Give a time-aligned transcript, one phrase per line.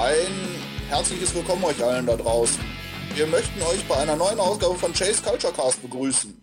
[0.00, 0.32] Ein
[0.88, 2.64] herzliches Willkommen euch allen da draußen.
[3.16, 6.42] Wir möchten euch bei einer neuen Ausgabe von Chase Culture Cast begrüßen.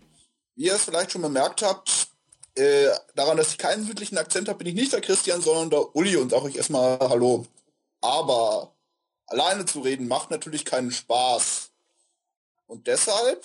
[0.53, 2.09] Wie ihr es vielleicht schon bemerkt habt,
[2.53, 5.95] äh, daran, dass ich keinen südlichen Akzent habe, bin ich nicht der Christian, sondern der
[5.95, 7.47] Uli und sage euch erstmal Hallo.
[7.99, 8.73] Aber
[9.25, 11.71] alleine zu reden macht natürlich keinen Spaß.
[12.67, 13.43] Und deshalb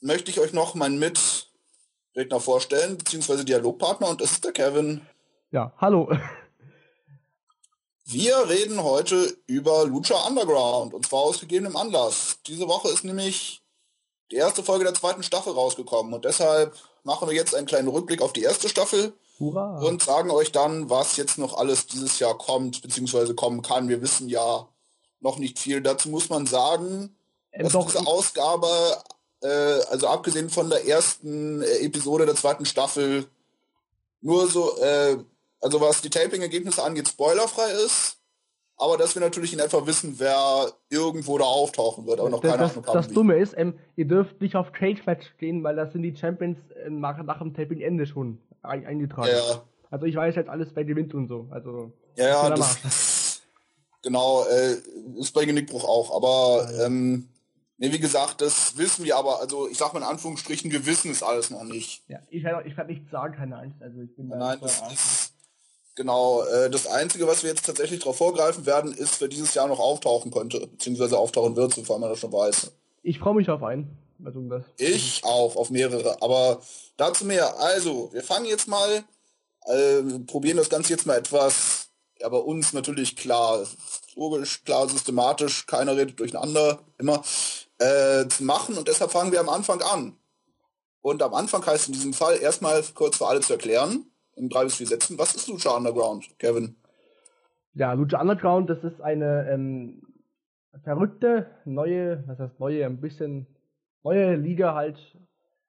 [0.00, 5.04] möchte ich euch noch meinen Mitredner vorstellen, beziehungsweise Dialogpartner, und das ist der Kevin.
[5.50, 6.16] Ja, hallo.
[8.08, 12.38] Wir reden heute über Lucha Underground und zwar aus gegebenem Anlass.
[12.46, 13.62] Diese Woche ist nämlich
[14.30, 18.22] die erste Folge der zweiten Staffel rausgekommen und deshalb machen wir jetzt einen kleinen Rückblick
[18.22, 19.80] auf die erste Staffel Hurra.
[19.80, 23.88] und sagen euch dann, was jetzt noch alles dieses Jahr kommt, beziehungsweise kommen kann.
[23.88, 24.68] Wir wissen ja
[25.20, 25.80] noch nicht viel.
[25.80, 27.16] Dazu muss man sagen,
[27.50, 28.68] Ähm, dass doch, diese Ausgabe,
[29.42, 29.48] äh,
[29.90, 33.26] also abgesehen von der ersten äh, Episode der zweiten Staffel,
[34.20, 35.18] nur so, äh,
[35.66, 38.18] also was die Taping-Ergebnisse angeht, spoilerfrei ist.
[38.78, 42.50] Aber dass wir natürlich in etwa wissen, wer irgendwo da auftauchen wird, aber noch das,
[42.50, 43.14] keine das, Ahnung das wie.
[43.14, 46.58] Dumme ist, ähm, ihr dürft nicht auf Cage Match stehen, weil das sind die Champions
[46.84, 49.30] äh, nach, nach dem Taping-Ende schon ein, eingetragen.
[49.30, 51.48] Ja, Also ich weiß jetzt alles, wer gewinnt und so.
[51.50, 53.40] Also ja, ja, das,
[54.02, 54.76] genau, äh,
[55.18, 56.14] ist bei Genickbruch auch.
[56.14, 56.86] Aber Ja, ja.
[56.86, 57.28] ähm,
[57.78, 61.10] nee, wie gesagt, das wissen wir aber, also ich sag mal in Anführungsstrichen, wir wissen
[61.10, 62.02] es alles noch nicht.
[62.08, 63.80] ja, ich werde ich werd nichts sagen, keine Angst.
[63.80, 65.25] Also ich bin da Nein, nicht das
[65.96, 66.44] genau.
[66.44, 69.80] Äh, das Einzige, was wir jetzt tatsächlich darauf vorgreifen werden, ist, wer dieses Jahr noch
[69.80, 72.70] auftauchen könnte, beziehungsweise auftauchen wird, sofern man das schon weiß.
[73.02, 73.98] Ich freue mich auf einen.
[74.24, 74.62] Also das.
[74.78, 76.22] Ich auch, auf mehrere.
[76.22, 76.60] Aber
[76.96, 77.58] dazu mehr.
[77.58, 79.04] Also, wir fangen jetzt mal,
[79.66, 81.88] äh, probieren das Ganze jetzt mal etwas,
[82.20, 83.66] ja, bei uns natürlich klar,
[84.14, 87.22] logisch, klar, systematisch, keiner redet durcheinander, immer,
[87.78, 88.78] äh, zu machen.
[88.78, 90.16] Und deshalb fangen wir am Anfang an.
[91.02, 94.64] Und am Anfang heißt in diesem Fall erstmal kurz für alle zu erklären, in drei
[94.64, 96.76] bis vier Sätzen, was ist Lucha Underground, Kevin?
[97.74, 100.02] Ja, Lucha Underground, das ist eine ähm,
[100.84, 103.46] verrückte, neue, was heißt neue, ein bisschen
[104.02, 104.98] neue Liga halt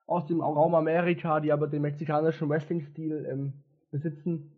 [0.06, 3.54] aus dem Raum Amerika, die aber den mexikanischen Wrestling-Stil ähm,
[3.92, 4.52] besitzen.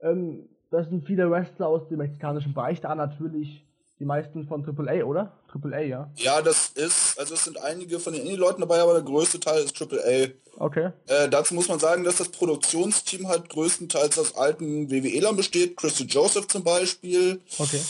[0.00, 3.65] Ähm, das sind viele Wrestler aus dem mexikanischen Bereich da, natürlich
[3.98, 5.32] die meisten von AAA, oder?
[5.52, 6.10] AAA, ja.
[6.16, 9.62] Ja, das ist, also es sind einige von den Indie-Leuten dabei, aber der größte Teil
[9.64, 10.28] ist AAA.
[10.58, 10.90] Okay.
[11.06, 15.76] Äh, dazu muss man sagen, dass das Produktionsteam halt größtenteils aus alten WWE-Lern besteht.
[15.76, 17.80] Christy Joseph zum Beispiel, Okay.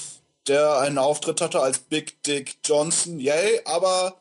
[0.47, 3.19] der einen Auftritt hatte als Big Dick Johnson.
[3.19, 4.15] Yay, aber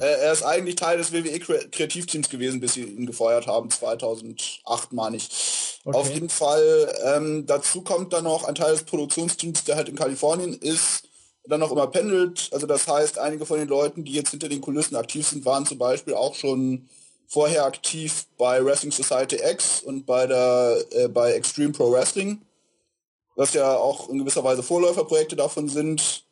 [0.00, 5.16] äh, er ist eigentlich Teil des WWE-Kreativteams gewesen, bis sie ihn gefeuert haben, 2008 meine
[5.16, 5.80] ich.
[5.84, 5.96] Okay.
[5.98, 9.96] Auf jeden Fall, ähm, dazu kommt dann noch ein Teil des Produktionsteams, der halt in
[9.96, 11.08] Kalifornien ist,
[11.44, 12.48] dann noch immer pendelt.
[12.52, 15.66] Also das heißt, einige von den Leuten, die jetzt hinter den Kulissen aktiv sind, waren
[15.66, 16.88] zum Beispiel auch schon
[17.26, 22.42] vorher aktiv bei Wrestling Society X und bei der äh, bei Extreme Pro Wrestling,
[23.36, 26.24] was ja auch in gewisser Weise Vorläuferprojekte davon sind.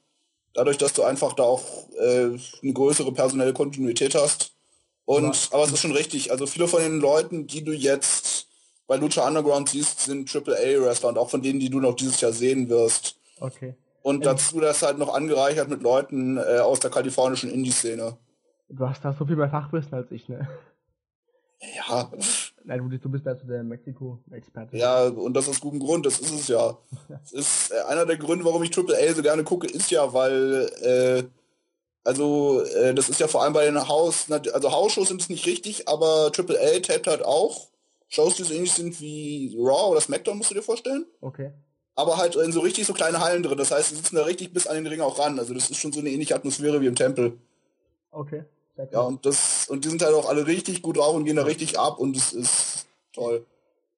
[0.53, 1.65] Dadurch, dass du einfach da auch
[1.99, 2.31] äh,
[2.63, 4.53] eine größere personelle Kontinuität hast.
[5.07, 6.31] Und Aber- aber es ist schon richtig.
[6.31, 8.47] Also viele von den Leuten, die du jetzt
[8.87, 12.21] bei Lucha Underground siehst, sind AAA Wrestler und auch von denen, die du noch dieses
[12.21, 13.15] Jahr sehen wirst.
[13.41, 13.75] Okay.
[14.03, 14.23] Und Ähm.
[14.23, 18.17] dazu das halt noch angereichert mit Leuten äh, aus der kalifornischen Indie-Szene.
[18.69, 20.49] Du hast da so viel mehr Fachwissen als ich, ne?
[21.77, 22.11] Ja,
[22.65, 24.79] Nein, du, du bist also der Mexiko-Experte.
[24.79, 26.79] ja, und das aus gutem Grund, das ist es ja.
[27.23, 30.71] Es ist äh, einer der Gründe, warum ich AAA so gerne gucke, ist ja, weil
[30.81, 31.23] äh,
[32.03, 35.45] also äh, das ist ja vor allem bei den Haus, also Hausshows sind es nicht
[35.47, 37.69] richtig, aber AAA tapet halt auch
[38.09, 41.05] Shows, die so ähnlich sind wie Raw oder SmackDown, musst du dir vorstellen.
[41.21, 41.53] Okay.
[41.95, 43.59] Aber halt in so richtig so kleine Hallen drin.
[43.59, 45.39] Das heißt, sie sitzen da richtig bis an den Ring auch ran.
[45.39, 47.39] Also das ist schon so eine ähnliche Atmosphäre wie im Tempel.
[48.11, 48.45] Okay.
[48.77, 48.91] Sehr cool.
[48.93, 51.43] Ja, und das, und die sind halt auch alle richtig gut drauf und gehen da
[51.43, 53.45] richtig ab und es ist toll.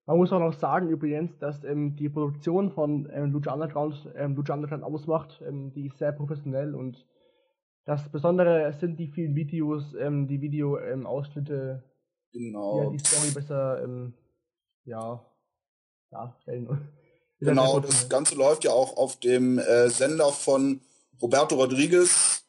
[0.06, 4.34] Man muss auch noch sagen übrigens, dass ähm, die Produktion von ähm, Lucha Underground, ähm,
[4.34, 7.06] Lucha Underground ausmacht, ähm, die ist sehr professionell und
[7.84, 11.82] das Besondere sind die vielen Videos, ähm, die Video-Ausschnitte,
[12.32, 12.82] die Genau.
[12.82, 14.14] ja die Story besser ähm,
[14.84, 15.24] ja,
[16.10, 16.68] darstellen.
[17.44, 20.80] Genau, das Ganze läuft ja auch auf dem äh, Sender von
[21.20, 22.44] Roberto Rodriguez,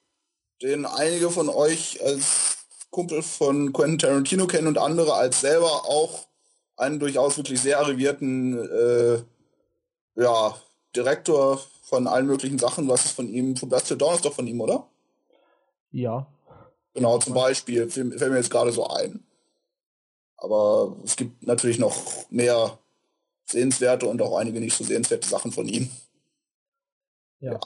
[0.61, 2.57] den einige von euch als
[2.91, 6.27] Kumpel von Quentin Tarantino kennen und andere als selber auch
[6.77, 9.23] einen durchaus wirklich sehr arrivierten äh,
[10.21, 10.55] ja,
[10.95, 12.87] Direktor von allen möglichen Sachen.
[12.87, 13.57] Was ist von ihm?
[13.57, 14.87] Von Blast to Dawn ist doch von ihm, oder?
[15.91, 16.27] Ja.
[16.93, 19.25] Genau, zum Beispiel, fällt mir jetzt gerade so ein.
[20.37, 21.95] Aber es gibt natürlich noch
[22.29, 22.77] mehr
[23.45, 25.89] sehenswerte und auch einige nicht so sehenswerte Sachen von ihm.
[27.39, 27.59] Ja.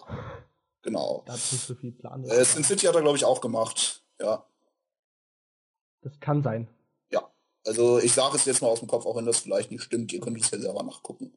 [0.81, 1.23] Genau.
[1.25, 2.23] Da hat nicht so viel Plan.
[2.25, 4.03] Äh, Sin City hat er, glaube ich, auch gemacht.
[4.19, 4.45] Ja.
[6.01, 6.67] Das kann sein.
[7.11, 7.29] Ja.
[7.65, 10.13] Also ich sage es jetzt mal aus dem Kopf, auch wenn das vielleicht nicht stimmt.
[10.13, 11.33] Ihr könnt es ja selber nachgucken.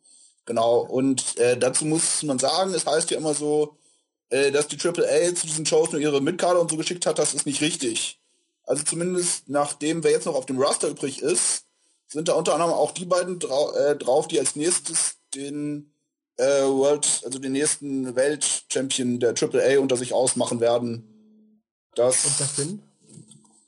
[0.46, 3.76] Genau, und äh, dazu muss man sagen, es heißt ja immer so,
[4.30, 7.34] äh, dass die AAA zu diesen Shows nur ihre Mitkader und so geschickt hat, das
[7.34, 8.20] ist nicht richtig.
[8.64, 11.66] Also zumindest nachdem, wer jetzt noch auf dem Roster übrig ist,
[12.12, 15.92] sind da unter anderem auch die beiden drau äh, drauf, die als nächstes den
[16.36, 21.06] äh, World, also den nächsten Weltchampion der AAA unter sich ausmachen werden.
[21.94, 22.82] Das, Und das sind?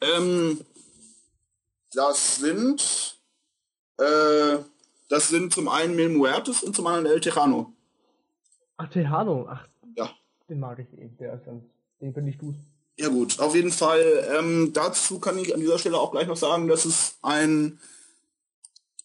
[0.01, 0.61] Ähm,
[1.93, 3.19] das sind
[3.99, 4.59] äh,
[5.09, 7.73] das sind zum einen Mil Muertes und zum anderen El Tejano.
[8.79, 9.67] Ach, Tejano, ach.
[9.95, 10.11] Ja.
[10.49, 11.63] Den mag ich eh, der ist ganz,
[12.01, 12.55] den finde ich gut.
[12.99, 14.27] Ja gut, auf jeden Fall.
[14.39, 17.79] Ähm, dazu kann ich an dieser Stelle auch gleich noch sagen, dass es ein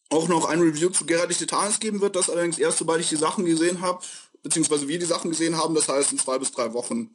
[0.09, 3.15] auch noch ein Review zu Gerard Titanis geben wird, das allerdings erst sobald ich die
[3.15, 4.01] Sachen gesehen habe,
[4.44, 7.12] beziehungsweise wir die Sachen gesehen haben, das heißt in zwei bis drei Wochen.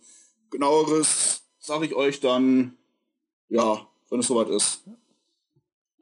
[0.50, 2.76] Genaueres sage ich euch dann,
[3.48, 4.82] ja, wenn es soweit ist.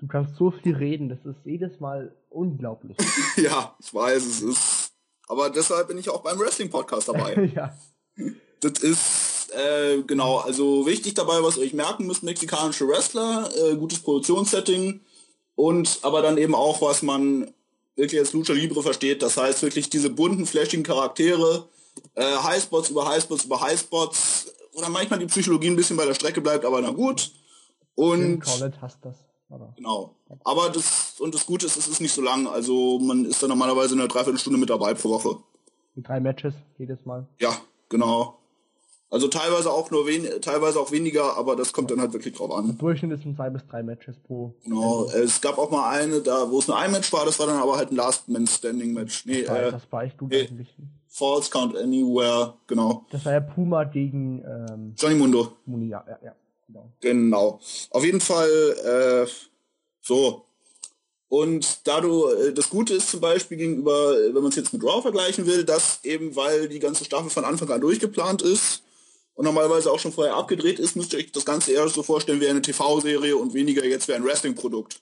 [0.01, 2.97] Du kannst so viel reden, das ist jedes Mal unglaublich.
[3.37, 4.93] ja, ich weiß, es ist.
[5.29, 7.53] Aber deshalb bin ich auch beim Wrestling-Podcast dabei.
[7.55, 7.79] ja.
[8.61, 13.77] Das ist, äh, genau, also wichtig dabei, was ihr euch merken müsst, mexikanische Wrestler, äh,
[13.77, 15.01] gutes Produktionssetting
[15.61, 17.53] und aber dann eben auch, was man
[17.95, 19.23] wirklich als Lucha Libre versteht.
[19.23, 21.69] Das heißt wirklich diese bunten, flashigen Charaktere,
[22.15, 26.41] äh, Highspots über Highspots über Highspots, oder manchmal die Psychologie ein bisschen bei der Strecke
[26.41, 27.33] bleibt, aber na gut.
[27.95, 29.17] Und Collett hasst das.
[29.51, 29.75] Aber.
[29.77, 30.17] Genau.
[30.45, 32.47] Aber das, und das Gute ist, es ist nicht so lang.
[32.47, 35.37] Also man ist da normalerweise in einer Dreiviertelstunde mit dabei pro Woche.
[35.97, 37.29] Drei Matches jedes Mal.
[37.39, 37.55] Ja,
[37.91, 38.40] genau.
[39.13, 42.53] Also teilweise auch nur wen teilweise auch weniger, aber das kommt dann halt wirklich drauf
[42.53, 42.67] an.
[42.67, 44.55] Der Durchschnitt ist ein zwei bis drei Matches pro.
[44.63, 45.07] Genau.
[45.07, 45.19] Ende.
[45.19, 47.57] Es gab auch mal eine, da wo es nur ein Match war, das war dann
[47.57, 49.27] aber halt ein Last Man Standing Match.
[49.27, 50.69] Nee, das, äh, das war ich du nee, eigentlich.
[51.09, 53.05] False Count Anywhere, genau.
[53.11, 55.57] Das war ja Puma gegen ähm, Johnny Mundo.
[55.67, 56.35] Muni, ja, ja, ja.
[56.69, 56.89] Genau.
[57.01, 57.61] genau.
[57.91, 59.31] Auf jeden Fall, äh,
[60.03, 60.45] so.
[61.29, 64.85] Und da du, äh, das Gute ist zum Beispiel gegenüber, wenn man es jetzt mit
[64.85, 68.85] Raw vergleichen will, dass eben, weil die ganze Staffel von Anfang an durchgeplant ist
[69.41, 72.43] und normalerweise auch schon vorher abgedreht ist, müsst ihr euch das Ganze eher so vorstellen
[72.43, 75.01] wie eine TV-Serie und weniger jetzt wie ein Wrestling-Produkt.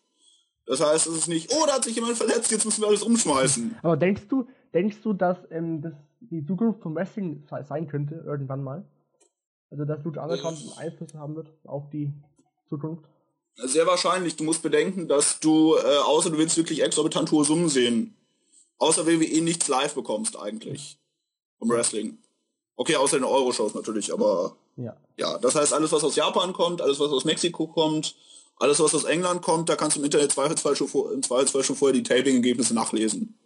[0.64, 3.02] Das heißt, es ist nicht, oh, da hat sich jemand verletzt, jetzt müssen wir alles
[3.02, 3.78] umschmeißen.
[3.82, 8.62] Aber denkst du, denkst du, dass ähm, das die Zukunft vom Wrestling sein könnte, irgendwann
[8.62, 8.88] mal?
[9.72, 12.12] Also, dass Lucha Underground einen Einfluss haben wird auf die
[12.68, 13.02] Zukunft?
[13.56, 14.36] Sehr wahrscheinlich.
[14.36, 18.14] Du musst bedenken, dass du, äh, außer du willst wirklich exorbitant hohe Summen sehen,
[18.78, 20.96] außer WWE nichts live bekommst eigentlich.
[21.58, 22.18] Vom Wrestling.
[22.80, 24.96] Okay, außer den Euro-Shows natürlich, aber ja.
[25.16, 28.14] ja, das heißt, alles, was aus Japan kommt, alles, was aus Mexiko kommt,
[28.56, 31.64] alles, was aus England kommt, da kannst du im Internet Zweifelsfall schon, vor, im Zweifelsfall
[31.64, 33.36] schon vorher die Taping-Ergebnisse nachlesen.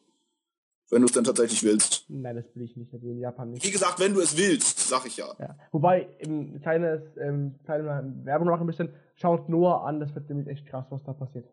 [0.90, 2.04] Wenn du es dann tatsächlich willst.
[2.08, 3.64] Nein, das will ich nicht, also in Japan nicht.
[3.64, 5.34] Wie gesagt, wenn du es willst, sag ich ja.
[5.38, 5.56] ja.
[5.70, 10.48] Wobei, im kleines, ähm, kleine Werbung noch ein bisschen, schaut Noah an, das wird nämlich
[10.48, 11.46] echt krass, was da passiert.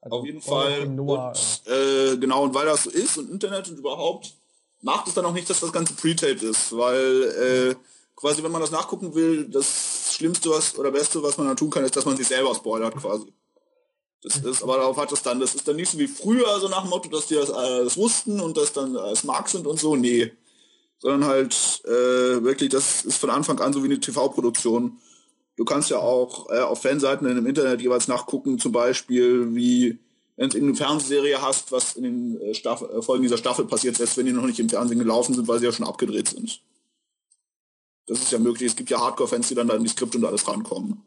[0.00, 0.88] Also, Auf jeden Fall.
[0.88, 4.37] Noah, und, äh, genau, und weil das so ist und Internet und überhaupt,
[4.82, 7.74] macht es dann auch nicht, dass das Ganze pre-taped ist, weil äh,
[8.16, 11.70] quasi, wenn man das nachgucken will, das Schlimmste was oder Beste, was man dann tun
[11.70, 13.32] kann, ist, dass man sich selber spoilert quasi.
[14.22, 16.68] Das ist, aber darauf hat es dann, das ist dann nicht so wie früher, so
[16.68, 19.78] nach dem Motto, dass die das, das wussten und das dann als Mark sind und
[19.78, 20.32] so, nee.
[20.98, 24.98] Sondern halt äh, wirklich, das ist von Anfang an so wie eine TV-Produktion.
[25.56, 30.00] Du kannst ja auch äh, auf Fanseiten dem Internet jeweils nachgucken, zum Beispiel, wie
[30.38, 33.96] wenn du eine Fernsehserie hast, was in den äh, Staffel, äh, Folgen dieser Staffel passiert,
[33.96, 36.60] selbst wenn die noch nicht im Fernsehen gelaufen sind, weil sie ja schon abgedreht sind.
[38.06, 38.70] Das ist ja möglich.
[38.70, 41.02] Es gibt ja Hardcore-Fans, die dann da in die Skripte und alles rankommen.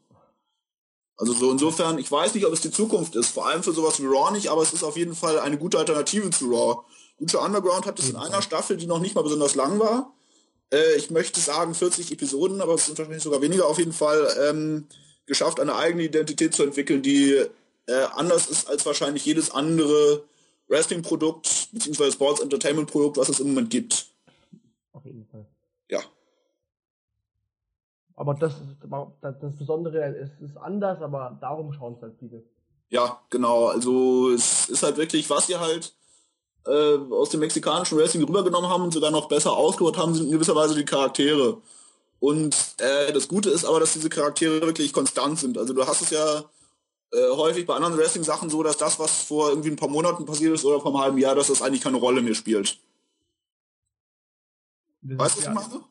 [1.18, 4.02] Also so insofern, ich weiß nicht, ob es die Zukunft ist, vor allem für sowas
[4.02, 6.82] wie Raw nicht, aber es ist auf jeden Fall eine gute Alternative zu Raw.
[7.18, 10.14] Lucha Underground hat es in einer Staffel, die noch nicht mal besonders lang war,
[10.74, 14.28] äh, ich möchte sagen 40 Episoden, aber es sind wahrscheinlich sogar weniger auf jeden Fall,
[14.50, 14.88] ähm,
[15.26, 17.46] geschafft, eine eigene Identität zu entwickeln, die
[17.88, 20.24] äh, anders ist als wahrscheinlich jedes andere
[20.68, 24.08] Wrestling-Produkt beziehungsweise Sports-Entertainment-Produkt, was es im Moment gibt.
[24.94, 25.46] Auf jeden Fall.
[25.90, 26.00] Ja.
[28.16, 28.54] Aber das,
[29.22, 32.44] das, das Besondere ist, ist anders, aber darum schauen es halt viele.
[32.90, 33.68] Ja, genau.
[33.68, 35.94] Also es ist halt wirklich, was ihr halt
[36.66, 40.32] äh, aus dem mexikanischen Wrestling rübergenommen haben und sogar noch besser ausgebaut haben, sind in
[40.32, 41.58] gewisser Weise die Charaktere.
[42.20, 45.58] Und äh, das Gute ist aber, dass diese Charaktere wirklich konstant sind.
[45.58, 46.44] Also du hast es ja
[47.12, 50.54] äh, häufig bei anderen Wrestling-Sachen so, dass das, was vor irgendwie ein paar Monaten passiert
[50.54, 52.80] ist oder vor einem halben Jahr, dass das eigentlich keine Rolle mehr spielt.
[55.02, 55.84] Das weißt du, was ja, ich mache?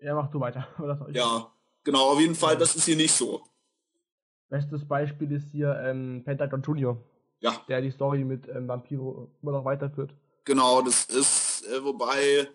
[0.00, 0.66] Ja, mach du weiter.
[1.12, 1.52] ja,
[1.84, 3.42] genau, auf jeden Fall, das ist hier nicht so.
[4.48, 6.98] Bestes Beispiel ist hier ähm, Pentagon Junior.
[7.40, 7.60] Ja.
[7.68, 10.14] Der die Story mit ähm, Vampiro immer noch weiterführt.
[10.44, 12.48] Genau, das ist, äh, wobei,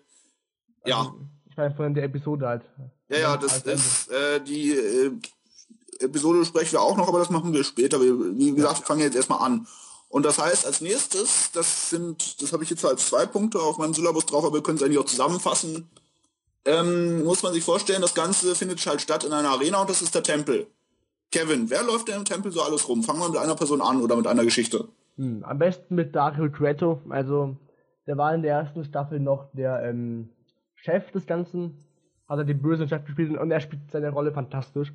[0.82, 1.14] also, ja.
[1.50, 2.62] Ich meine, von der Episode halt.
[3.08, 5.12] Ja, ja, das ist, äh, die, äh,
[6.00, 8.00] Episode sprechen wir auch noch, aber das machen wir später.
[8.00, 9.66] Wir, wie gesagt, wir fangen jetzt erstmal an.
[10.08, 13.78] Und das heißt, als nächstes, das sind, das habe ich jetzt als zwei Punkte auf
[13.78, 15.88] meinem Syllabus drauf, aber wir können es eigentlich auch zusammenfassen.
[16.64, 20.02] Ähm, muss man sich vorstellen, das Ganze findet halt statt in einer Arena und das
[20.02, 20.66] ist der Tempel.
[21.30, 23.02] Kevin, wer läuft denn im Tempel so alles rum?
[23.02, 24.88] Fangen wir mit einer Person an oder mit einer Geschichte.
[25.16, 27.02] Hm, am besten mit Dario Cueto.
[27.10, 27.56] Also,
[28.06, 30.30] der war in der ersten Staffel noch der ähm,
[30.74, 31.84] Chef des Ganzen.
[32.26, 34.92] Hat er den bösen Chef gespielt und er spielt seine Rolle fantastisch.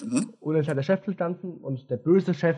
[0.00, 0.34] Mhm.
[0.40, 2.56] Und er ist halt der Chef des Ganzen und der böse Chef.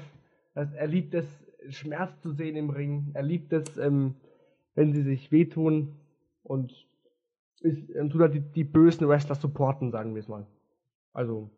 [0.55, 1.27] Er liebt es,
[1.71, 3.11] Schmerz zu sehen im Ring.
[3.15, 4.17] Er liebt es, ähm,
[4.75, 5.97] wenn sie sich wehtun
[6.43, 6.73] und
[7.61, 10.47] ist, ähm, tut er die, die bösen Wrestler supporten, sagen wir es mal.
[11.13, 11.51] Also,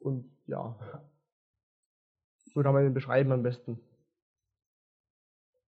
[0.00, 0.76] und ja.
[2.54, 3.78] So kann man ihn beschreiben am besten.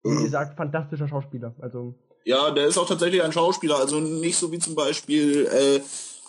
[0.02, 1.54] Wie gesagt, fantastischer Schauspieler.
[1.60, 1.94] Also.
[2.24, 3.76] Ja, der ist auch tatsächlich ein Schauspieler.
[3.76, 5.80] Also nicht so wie zum Beispiel äh,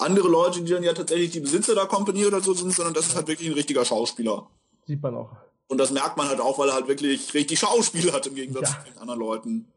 [0.02, 3.08] andere Leute, die dann ja tatsächlich die Besitzer der Company oder so sind, sondern das
[3.08, 4.48] ist halt wirklich ein richtiger Schauspieler.
[4.86, 5.32] Sieht man auch.
[5.68, 8.72] Und das merkt man halt auch, weil er halt wirklich richtig Schauspiel hat im Gegensatz
[8.72, 8.80] ja.
[8.84, 9.68] zu den anderen Leuten.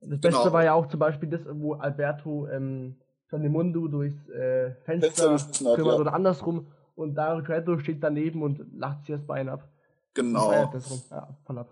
[0.00, 0.52] Das Beste genau.
[0.52, 2.96] war ja auch zum Beispiel das, wo Alberto ähm,
[3.30, 5.36] Johnny Mundo durchs äh, Fenster
[5.76, 6.00] kümmert ja.
[6.00, 6.66] oder andersrum
[6.96, 9.68] und Dario steht daneben und lacht sich das Bein ab.
[10.14, 10.52] Genau.
[10.52, 10.70] Ja,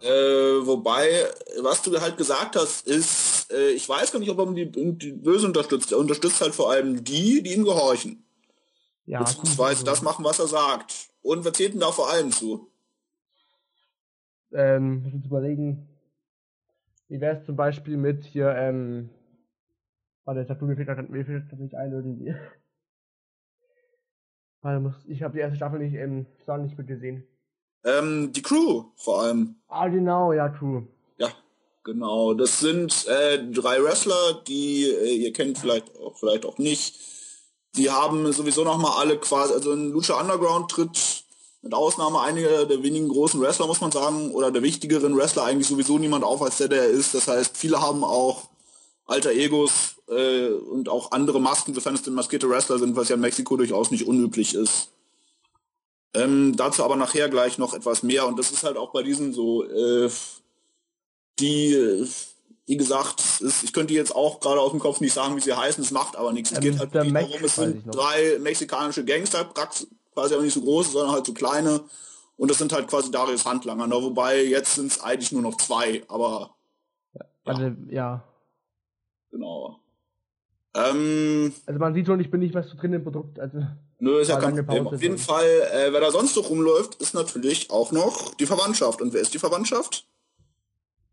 [0.01, 1.27] äh, wobei,
[1.63, 5.13] was du halt gesagt hast, ist, äh, ich weiß gar nicht, ob er die, die
[5.13, 5.93] Böse unterstützt.
[5.93, 8.25] Er unterstützt halt vor allem die, die ihm gehorchen.
[9.07, 11.11] Ja, Beziehungsweise das machen, was er sagt.
[11.23, 12.71] Und wer zählt denn da vor allem zu?
[14.53, 15.89] Ähm, ich muss überlegen,
[17.09, 19.11] wie wäre es zum Beispiel mit hier, ähm,
[20.25, 22.35] warte, ich hab du mir fehlt nicht ein irgendwie.
[25.07, 26.27] Ich habe die erste Staffel nicht, ähm,
[26.63, 27.27] nicht mit gesehen.
[27.83, 29.57] Ähm, die Crew vor allem.
[29.69, 30.83] Ah, genau, ja, Crew.
[31.91, 32.35] Genau.
[32.35, 36.95] Das sind äh, drei Wrestler, die äh, ihr kennt vielleicht auch, vielleicht auch nicht.
[37.75, 41.25] Die haben sowieso noch mal alle quasi, also in Lucha Underground tritt
[41.63, 45.67] mit Ausnahme einiger der wenigen großen Wrestler, muss man sagen, oder der wichtigeren Wrestler eigentlich
[45.67, 47.13] sowieso niemand auf, als der der ist.
[47.13, 48.51] Das heißt, viele haben auch
[49.07, 53.17] alter Egos äh, und auch andere Masken, sofern es denn maskierte Wrestler sind, was ja
[53.17, 54.91] in Mexiko durchaus nicht unüblich ist.
[56.15, 58.29] Ähm, dazu aber nachher gleich noch etwas mehr.
[58.29, 60.09] Und das ist halt auch bei diesen so, äh,
[61.41, 62.07] die,
[62.67, 65.57] wie gesagt, ist, ich könnte jetzt auch gerade aus dem Kopf nicht sagen, wie sie
[65.57, 66.53] heißen, es macht aber nichts.
[66.53, 69.49] Es geht halt darum, es sind drei mexikanische Gangster,
[70.15, 71.81] quasi auch nicht so große, sondern halt so kleine.
[72.37, 73.87] Und das sind halt quasi Darius Handlanger.
[73.87, 73.95] Ne?
[73.97, 76.55] Wobei jetzt sind es eigentlich nur noch zwei, aber.
[77.13, 77.21] Ja.
[77.45, 78.25] Also, ja.
[79.31, 79.81] Genau.
[80.75, 83.39] Ähm, also man sieht schon, ich bin nicht mehr so drin im Produkt.
[83.39, 83.59] Also
[83.99, 84.87] Nö, ist ja kein Problem.
[84.87, 89.03] Auf jeden Fall, äh, wer da sonst so rumläuft, ist natürlich auch noch die Verwandtschaft.
[89.03, 90.07] Und wer ist die Verwandtschaft?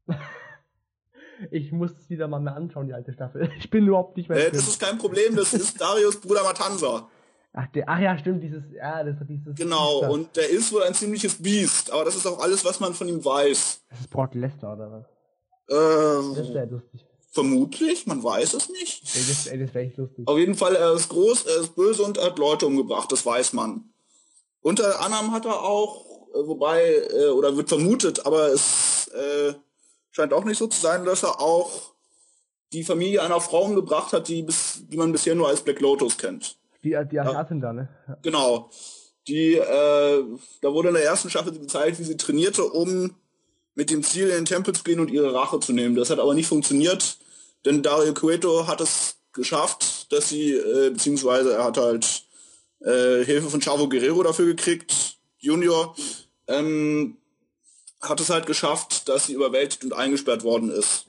[1.51, 3.49] ich muss es wieder mal mehr anschauen, die alte Staffel.
[3.59, 4.47] Ich bin überhaupt nicht mehr.
[4.47, 7.09] Äh, das ist kein Problem, das ist Darius Bruder Matanza.
[7.53, 9.55] Ach, der, ach ja, stimmt, dieses, ja, das dieses.
[9.55, 10.13] Genau, Biester.
[10.13, 13.07] und der ist wohl ein ziemliches Biest, aber das ist auch alles, was man von
[13.07, 13.81] ihm weiß.
[13.89, 15.05] Das ist Brock Lester oder was?
[15.69, 17.05] Ähm, das wäre lustig.
[17.31, 19.03] Vermutlich, man weiß es nicht.
[19.15, 20.27] Ey, das, ey, das wäre echt lustig.
[20.27, 23.25] Auf jeden Fall, er ist groß, er ist böse und er hat Leute umgebracht, das
[23.25, 23.85] weiß man.
[24.61, 29.53] Unter anderem hat er auch, äh, wobei, äh, oder wird vermutet, aber es äh,
[30.17, 31.93] scheint auch nicht so zu sein, dass er auch
[32.73, 36.17] die Familie einer Frau umgebracht hat, die, bis, die man bisher nur als Black Lotus
[36.17, 36.57] kennt.
[36.83, 37.67] Die, die Asiatin ja.
[37.67, 37.89] da, ne?
[38.07, 38.17] Ja.
[38.23, 38.71] Genau.
[39.27, 40.23] Die, äh,
[40.61, 43.15] da wurde in der ersten Staffel gezeigt, wie sie trainierte, um
[43.75, 45.95] mit dem Ziel in den Tempel zu gehen und ihre Rache zu nehmen.
[45.95, 47.19] Das hat aber nicht funktioniert.
[47.63, 52.23] Denn Dario Cueto hat es geschafft, dass sie, äh, beziehungsweise er hat halt
[52.79, 55.95] äh, Hilfe von Chavo Guerrero dafür gekriegt, Junior,
[56.47, 57.17] ähm,
[58.01, 61.05] hat es halt geschafft, dass sie überwältigt und eingesperrt worden ist.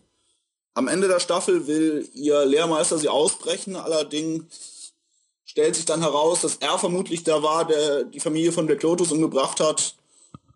[0.75, 4.92] Am Ende der Staffel will ihr Lehrmeister sie ausbrechen, allerdings
[5.45, 9.12] stellt sich dann heraus, dass er vermutlich der war, der die Familie von Black Lotus
[9.12, 9.97] umgebracht hat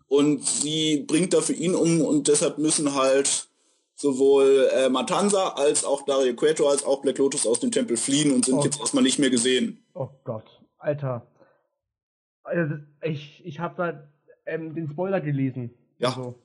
[0.07, 3.47] und sie bringt dafür ihn um und deshalb müssen halt
[3.95, 8.31] sowohl äh, Matanza als auch Dario Cueto als auch Black Lotus aus dem Tempel fliehen
[8.31, 8.63] und sind oh.
[8.63, 9.83] jetzt erstmal nicht mehr gesehen.
[9.93, 11.25] Oh Gott, Alter.
[12.43, 14.07] Also, ich ich habe da
[14.45, 15.73] ähm, den Spoiler gelesen.
[16.03, 16.09] Ja.
[16.09, 16.35] Also,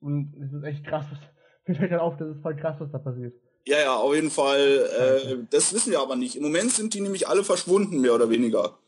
[0.00, 1.06] und es ist echt krass.
[1.66, 3.34] Mir fällt dann auf, das ist voll krass, was da passiert.
[3.66, 4.88] Ja, ja, auf jeden Fall.
[4.98, 6.36] Äh, das wissen wir aber nicht.
[6.36, 8.78] Im Moment sind die nämlich alle verschwunden, mehr oder weniger.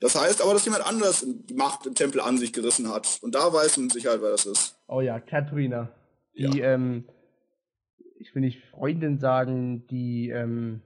[0.00, 3.18] Das heißt aber, dass jemand anders die Macht im Tempel an sich gerissen hat.
[3.22, 4.78] Und da weiß man mit Sicherheit, wer das ist.
[4.88, 5.92] Oh ja, Katharina.
[6.36, 6.74] Die, ja.
[6.74, 7.04] ähm,
[8.18, 10.82] ich will nicht Freundin sagen, die, ähm,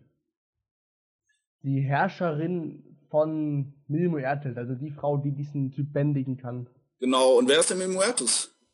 [1.62, 6.68] die Herrscherin von Mil Muertes, also die Frau, die diesen Typ bändigen kann.
[7.00, 7.76] Genau, und wer ist der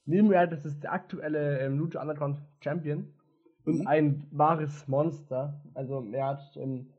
[0.07, 0.23] Mil Muertes?
[0.23, 3.13] Mil Muertes ist der aktuelle ähm, Lucha Underground Champion
[3.65, 3.87] und mhm.
[3.87, 5.63] ein wahres Monster.
[5.75, 6.93] Also er hat ähm,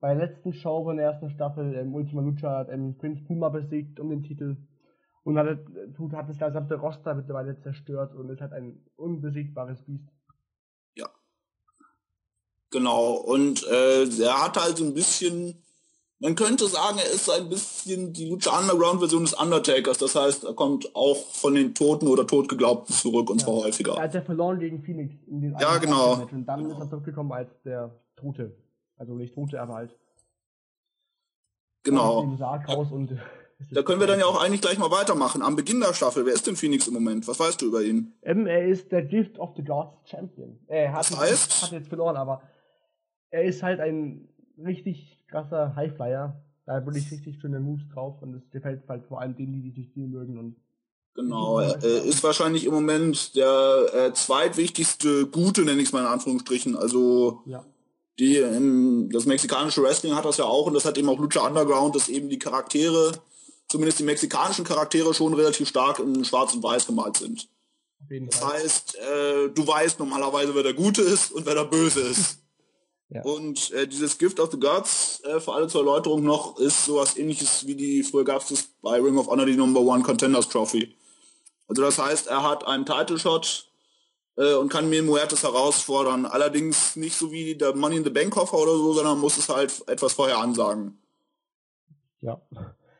[0.00, 4.00] bei der letzten Show von der ersten Staffel ähm, Ultima Lucha ähm, Prince Puma besiegt
[4.00, 4.56] um den Titel
[5.24, 5.58] Und hat,
[5.96, 10.08] tut, hat das gesamte Roster mittlerweile zerstört und ist halt ein unbesiegbares Biest.
[10.94, 11.08] Ja.
[12.70, 13.14] Genau.
[13.14, 15.62] Und äh, er hat halt so ein bisschen
[16.20, 19.98] man könnte sagen, er ist ein bisschen die Lucha Underground Version des Undertakers.
[19.98, 23.46] Das heißt, er kommt auch von den Toten oder Totgeglaubten zurück und ja.
[23.46, 23.94] zwar häufiger.
[23.94, 26.16] Er hat ja verloren gegen Phoenix in den Ja, genau.
[26.16, 26.74] Match und dann genau.
[26.74, 28.56] ist er zurückgekommen als der Tote.
[28.96, 29.96] Also nicht Tote, aber halt.
[31.84, 32.20] Genau.
[32.20, 33.16] Und,
[33.70, 35.42] da können wir dann ja auch eigentlich gleich mal weitermachen.
[35.42, 37.26] Am Beginn der Staffel, wer ist denn Phoenix im Moment?
[37.26, 38.12] Was weißt du über ihn?
[38.22, 40.58] Ähm, er ist der Gift of the Gods Champion.
[40.66, 41.62] Er hat, das heißt?
[41.62, 42.42] hat jetzt verloren, aber
[43.30, 46.40] er ist halt ein richtig krasser Highflyer.
[46.66, 49.70] Da hat wirklich richtig schöne Moves drauf und es gefällt halt vor allem denen, die
[49.70, 50.38] sich spielen mögen.
[50.38, 50.56] Und
[51.14, 56.06] genau, äh, ist wahrscheinlich im Moment der äh, zweitwichtigste Gute, nenne ich es mal in
[56.06, 56.76] Anführungsstrichen.
[56.76, 57.64] Also ja.
[58.18, 61.46] die, ähm, das mexikanische Wrestling hat das ja auch und das hat eben auch Lucha
[61.46, 63.12] Underground, dass eben die Charaktere,
[63.68, 67.48] zumindest die mexikanischen Charaktere, schon relativ stark in Schwarz und Weiß gemalt sind.
[68.10, 72.38] Das heißt, äh, du weißt normalerweise, wer der Gute ist und wer der Böse ist.
[73.10, 73.22] Ja.
[73.22, 77.16] Und äh, dieses Gift of the Gods, äh, für alle zur Erläuterung noch, ist sowas
[77.16, 80.94] ähnliches wie die, früher gab es bei Ring of Honor die Number One Contenders Trophy.
[81.68, 83.70] Also das heißt, er hat einen Title Shot
[84.36, 86.26] äh, und kann Mil Muertes herausfordern.
[86.26, 89.48] Allerdings nicht so wie der Money in the Bank Koffer oder so, sondern muss es
[89.48, 90.98] halt etwas vorher ansagen.
[92.20, 92.42] Ja.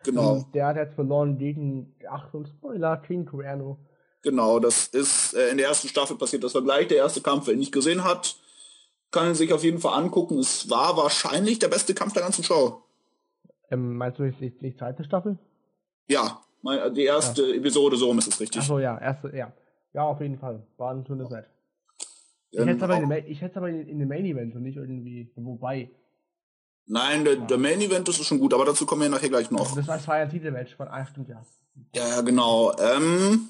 [0.05, 0.37] Genau.
[0.37, 3.79] Und der hat jetzt verloren gegen, Achtung, Spoiler, King Cuerno.
[4.23, 6.45] Genau, das ist äh, in der ersten Staffel passiert.
[6.45, 8.37] Das war gleich der erste Kampf, wer ihn nicht gesehen hat
[9.11, 10.38] kann sich auf jeden Fall angucken.
[10.38, 12.83] Es war wahrscheinlich der beste Kampf der ganzen Show.
[13.71, 15.38] Ähm, meinst du die, die zweite Staffel?
[16.09, 16.41] Ja,
[16.91, 17.55] die erste ja.
[17.55, 18.61] Episode, so rum ist es richtig.
[18.61, 19.53] Achso, ja, erste, ja.
[19.93, 20.67] Ja, auf jeden Fall.
[20.77, 21.49] War ein schönes Match.
[22.50, 25.31] Ich ähm, hätte aber, in, ich hätte aber in, dem Main Event und nicht irgendwie,
[25.37, 25.91] wobei.
[26.87, 27.45] Nein, der, ja.
[27.45, 29.75] der Main Event ist schon gut, aber dazu kommen wir nachher gleich noch.
[29.75, 31.45] Das war, das war ein Titelmatch von einer Stunde, ja.
[31.95, 32.73] Ja, genau.
[32.79, 33.49] Ähm,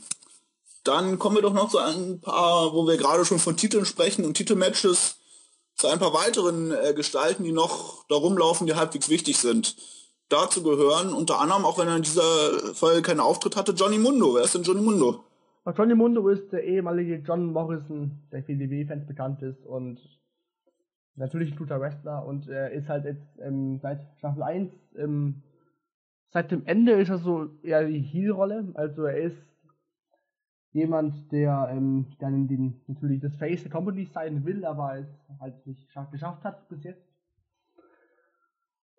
[0.84, 4.24] dann kommen wir doch noch zu ein paar, wo wir gerade schon von Titeln sprechen
[4.24, 5.17] und Titelmatches
[5.78, 9.76] zu ein paar weiteren äh, Gestalten, die noch da rumlaufen, die halbwegs wichtig sind.
[10.28, 14.34] Dazu gehören unter anderem, auch wenn er in dieser Folge keinen Auftritt hatte, Johnny Mundo.
[14.34, 15.24] Wer ist denn Johnny Mundo?
[15.76, 20.00] Johnny Mundo ist der ehemalige John Morrison, der für die W-Fans bekannt ist und
[21.14, 25.42] natürlich ein guter Wrestler und er ist halt jetzt ähm, seit Staffel 1, ähm,
[26.32, 29.36] seit dem Ende ist er so eher die Heel-Rolle, also er ist
[30.78, 35.06] jemand, der ähm, dann den, natürlich das Face der Company sein will, aber es
[35.40, 37.02] halt nicht geschafft hat bis jetzt.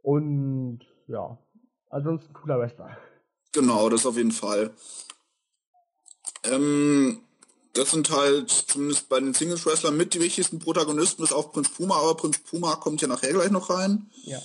[0.01, 1.37] Und ja,
[1.89, 2.97] ansonsten cooler Wrestler.
[3.51, 4.71] Genau, das auf jeden Fall.
[6.43, 7.21] Ähm,
[7.73, 11.69] das sind halt zumindest bei den Singles Wrestlern mit die wichtigsten Protagonisten, bis auf Prinz
[11.69, 14.09] Puma, aber Prinz Puma kommt ja nachher gleich noch rein.
[14.23, 14.39] Ja.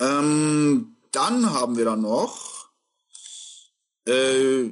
[0.00, 2.68] Ähm, dann haben wir da noch
[4.06, 4.70] äh,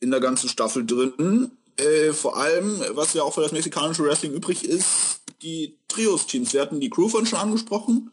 [0.00, 1.52] in der ganzen Staffel drin.
[1.76, 6.52] Äh, vor allem, was ja auch für das mexikanische Wrestling übrig ist, die Trios-Teams.
[6.52, 8.10] Wir hatten die Crew von schon angesprochen,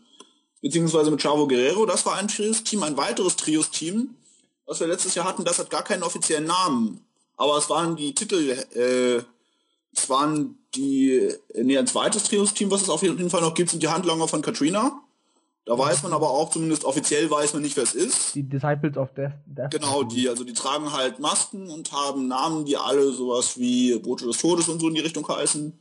[0.61, 4.15] beziehungsweise mit Chavo Guerrero, das war ein Trios-Team, ein weiteres Trios-Team,
[4.65, 7.05] was wir letztes Jahr hatten, das hat gar keinen offiziellen Namen.
[7.37, 9.21] Aber es waren die Titel, äh,
[9.93, 13.69] es waren die, äh, nee, ein zweites Trios-Team, was es auf jeden Fall noch gibt,
[13.69, 15.01] sind die Handlanger von Katrina.
[15.67, 18.35] Da weiß man aber auch, zumindest offiziell weiß man nicht, wer es ist.
[18.35, 19.33] Die Disciples of Death.
[19.45, 23.99] Death genau, die, also die tragen halt Masken und haben Namen, die alle sowas wie
[23.99, 25.77] Bote des Todes und so in die Richtung heißen.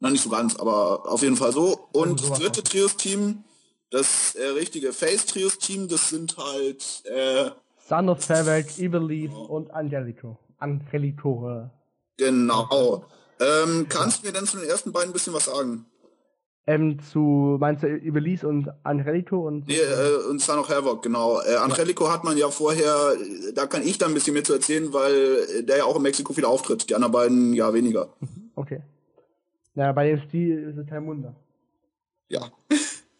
[0.00, 1.88] Na, nicht so ganz, aber auf jeden Fall so.
[1.92, 3.44] Und also das dritte Trios-Team,
[3.90, 7.50] das äh, richtige Face-Trios-Team, das sind halt äh,
[7.88, 9.44] Son of Savage, Evil Leaf genau.
[9.44, 10.36] und Angelico.
[10.58, 11.70] Angelico.
[12.16, 13.04] Genau.
[13.38, 15.86] Ähm, kannst du mir denn zu den ersten beiden ein bisschen was sagen?
[16.68, 19.66] Ähm, zu, meinst du Ibeliz und Angelico und?
[19.68, 21.40] Nee, äh, und Son of Havoc, genau.
[21.40, 22.12] Äh, Angelico ja.
[22.12, 22.94] hat man ja vorher,
[23.54, 26.34] da kann ich da ein bisschen mehr zu erzählen, weil der ja auch in Mexiko
[26.34, 26.90] viel auftritt.
[26.90, 28.10] Die anderen beiden ja weniger.
[28.54, 28.82] Okay.
[29.76, 31.34] Na, bei dem Stil ist es kein Wunder.
[32.28, 32.42] Ja.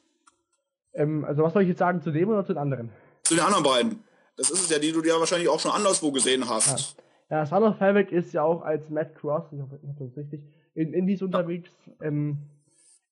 [0.93, 2.91] ähm, also was soll ich jetzt sagen, zu dem oder zu den anderen?
[3.23, 4.05] Zu den anderen beiden.
[4.37, 6.99] Das ist es ja, die du ja wahrscheinlich auch schon anderswo gesehen hast.
[7.31, 10.05] Ja, ja Son of Havoc ist ja auch als Matt Cross, ich hoffe, ich hoffe
[10.05, 10.43] das richtig,
[10.75, 11.27] in Indies ja.
[11.27, 11.71] unterwegs.
[12.03, 12.37] Ähm,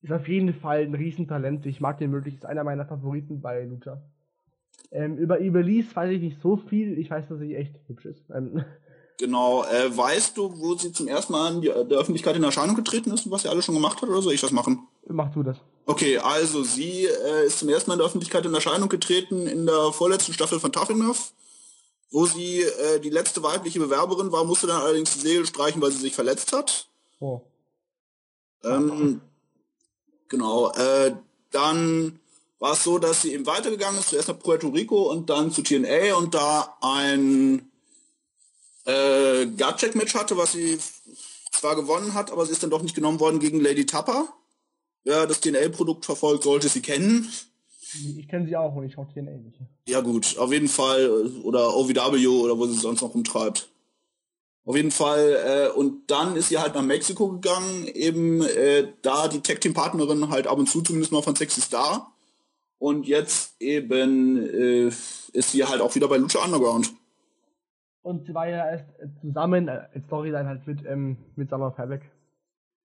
[0.07, 1.67] ist auf jeden Fall ein Riesentalent.
[1.67, 4.01] Ich mag den wirklich, ist einer meiner Favoriten bei Lucha.
[4.93, 6.97] Ähm, über Ibeliz weiß ich nicht so viel.
[6.97, 8.23] Ich weiß, dass sie echt hübsch ist.
[8.33, 8.65] Ähm,
[9.19, 9.65] genau.
[9.65, 13.11] Äh, weißt du, wo sie zum ersten Mal in die, der Öffentlichkeit in Erscheinung getreten
[13.11, 14.87] ist und was sie alles schon gemacht hat, oder soll ich das machen?
[15.09, 15.59] Mach du das.
[15.87, 19.67] Okay, also sie äh, ist zum ersten Mal in der Öffentlichkeit in Erscheinung getreten in
[19.67, 21.33] der vorletzten Staffel von Tough Enough,
[22.13, 25.91] wo sie äh, die letzte weibliche Bewerberin war, musste dann allerdings die Segel streichen, weil
[25.91, 26.87] sie sich verletzt hat.
[27.19, 27.41] Oh.
[28.65, 29.21] Ähm,
[30.29, 30.73] Genau.
[30.73, 31.15] Äh,
[31.51, 32.19] dann
[32.59, 35.63] war es so, dass sie eben weitergegangen ist, zuerst nach Puerto Rico und dann zu
[35.63, 37.71] TNA und da ein
[38.85, 40.79] äh, Gardcheck-Match hatte, was sie
[41.53, 44.29] zwar gewonnen hat, aber sie ist dann doch nicht genommen worden gegen Lady Tapper.
[45.05, 47.31] Wer das TNA-Produkt verfolgt, sollte sie kennen.
[48.19, 49.61] Ich kenne sie auch und ich schaue TNA nicht.
[49.87, 51.09] Ja gut, auf jeden Fall.
[51.45, 53.69] Oder OVW oder wo sie sonst noch rumtreibt.
[54.67, 55.37] Auf jeden Fall.
[55.47, 59.73] Äh, und dann ist sie halt nach Mexiko gegangen, eben äh, da die Tech Team
[59.73, 62.13] Partnerin halt ab und zu zumindest mal von Sexy Star.
[62.79, 66.93] Und jetzt eben äh, ist sie halt auch wieder bei Lucha Underground.
[68.03, 68.87] Und sie war ja erst
[69.21, 72.03] zusammen äh, Storyline halt mit, ähm, mit Summer Fabric.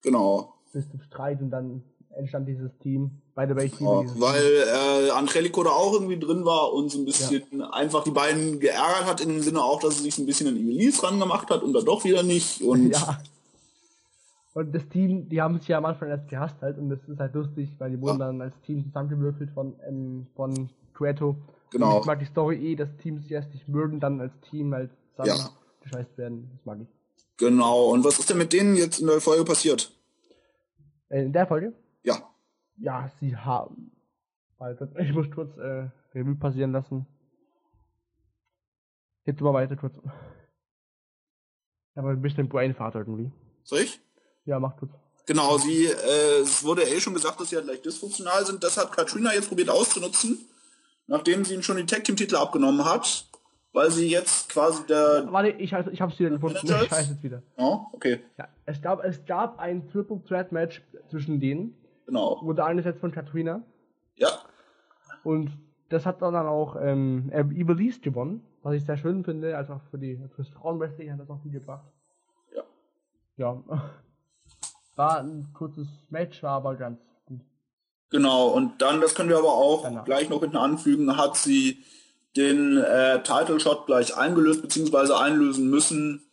[0.03, 0.53] Genau.
[0.71, 1.83] Bis zum Streit und dann
[2.15, 3.11] entstand dieses Team.
[3.35, 6.99] By the way, ich ja, weil äh, Angelico da auch irgendwie drin war und so
[6.99, 7.69] ein bisschen ja.
[7.71, 10.57] einfach die beiden geärgert hat, in dem Sinne auch, dass sie sich ein bisschen an
[10.57, 12.61] Evelise ran gemacht hat und dann doch wieder nicht.
[12.61, 13.19] Und ja.
[14.53, 17.19] Und das Team, die haben sich ja am Anfang erst gehasst halt und das ist
[17.19, 18.27] halt lustig, weil die wurden ja.
[18.27, 21.37] dann als Team zusammengewürfelt von, ähm, von Cueto.
[21.71, 21.95] Genau.
[21.95, 24.73] Und ich mag die Story eh, dass Teams sich erst nicht mögen, dann als Team
[24.73, 25.49] halt zusammen ja.
[25.83, 26.49] gescheißt werden.
[26.53, 26.87] Das mag ich.
[27.37, 27.85] Genau.
[27.91, 29.91] Und was ist denn mit denen jetzt in der Folge passiert?
[31.09, 31.73] Äh, in der Folge?
[32.03, 32.15] Ja.
[32.77, 33.91] Ja, sie haben.
[34.99, 37.07] Ich muss kurz äh, Revue passieren lassen.
[39.25, 39.95] Jetzt mal weiter kurz.
[41.95, 43.31] Aber ein bisschen Brainfart irgendwie.
[43.63, 43.99] Soll ich?
[44.45, 44.91] Ja, mach kurz.
[45.25, 48.63] Genau, sie, äh, es wurde eh schon gesagt, dass sie halt leicht dysfunktional sind.
[48.63, 50.39] Das hat Katrina jetzt probiert auszunutzen,
[51.07, 53.27] nachdem sie ihnen schon die Tag Team Titel abgenommen hat,
[53.71, 55.27] weil sie jetzt quasi der.
[55.31, 56.59] Warte, ich, ich hab's wieder gefunden.
[56.63, 57.43] Ich weiß es wieder.
[57.57, 58.19] Oh, okay.
[58.37, 61.75] Ja, es gab, es gab ein Triple Threat Match zwischen denen.
[62.05, 62.39] Genau.
[62.41, 63.63] Wurde eingesetzt von Katrina.
[64.15, 64.29] Ja.
[65.23, 65.51] Und
[65.89, 69.97] das hat dann auch ähm, Evilise gewonnen, was ich sehr schön finde, also auch für
[69.97, 71.85] die fürs Frauenwrestling hat das auch viel gebracht.
[72.55, 72.63] Ja.
[73.37, 73.63] Ja.
[74.95, 77.39] War ein kurzes Match, war aber ganz gut.
[78.09, 80.03] Genau, und dann, das können wir aber auch genau.
[80.03, 81.83] gleich noch hinten anfügen, hat sie
[82.35, 85.13] den äh, Title Shot gleich eingelöst bzw.
[85.13, 86.23] einlösen müssen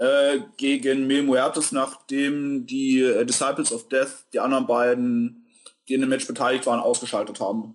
[0.00, 5.46] äh, gegen Mil Muertes, nachdem die äh, Disciples of Death die anderen beiden,
[5.86, 7.74] die in dem Match beteiligt waren, ausgeschaltet haben.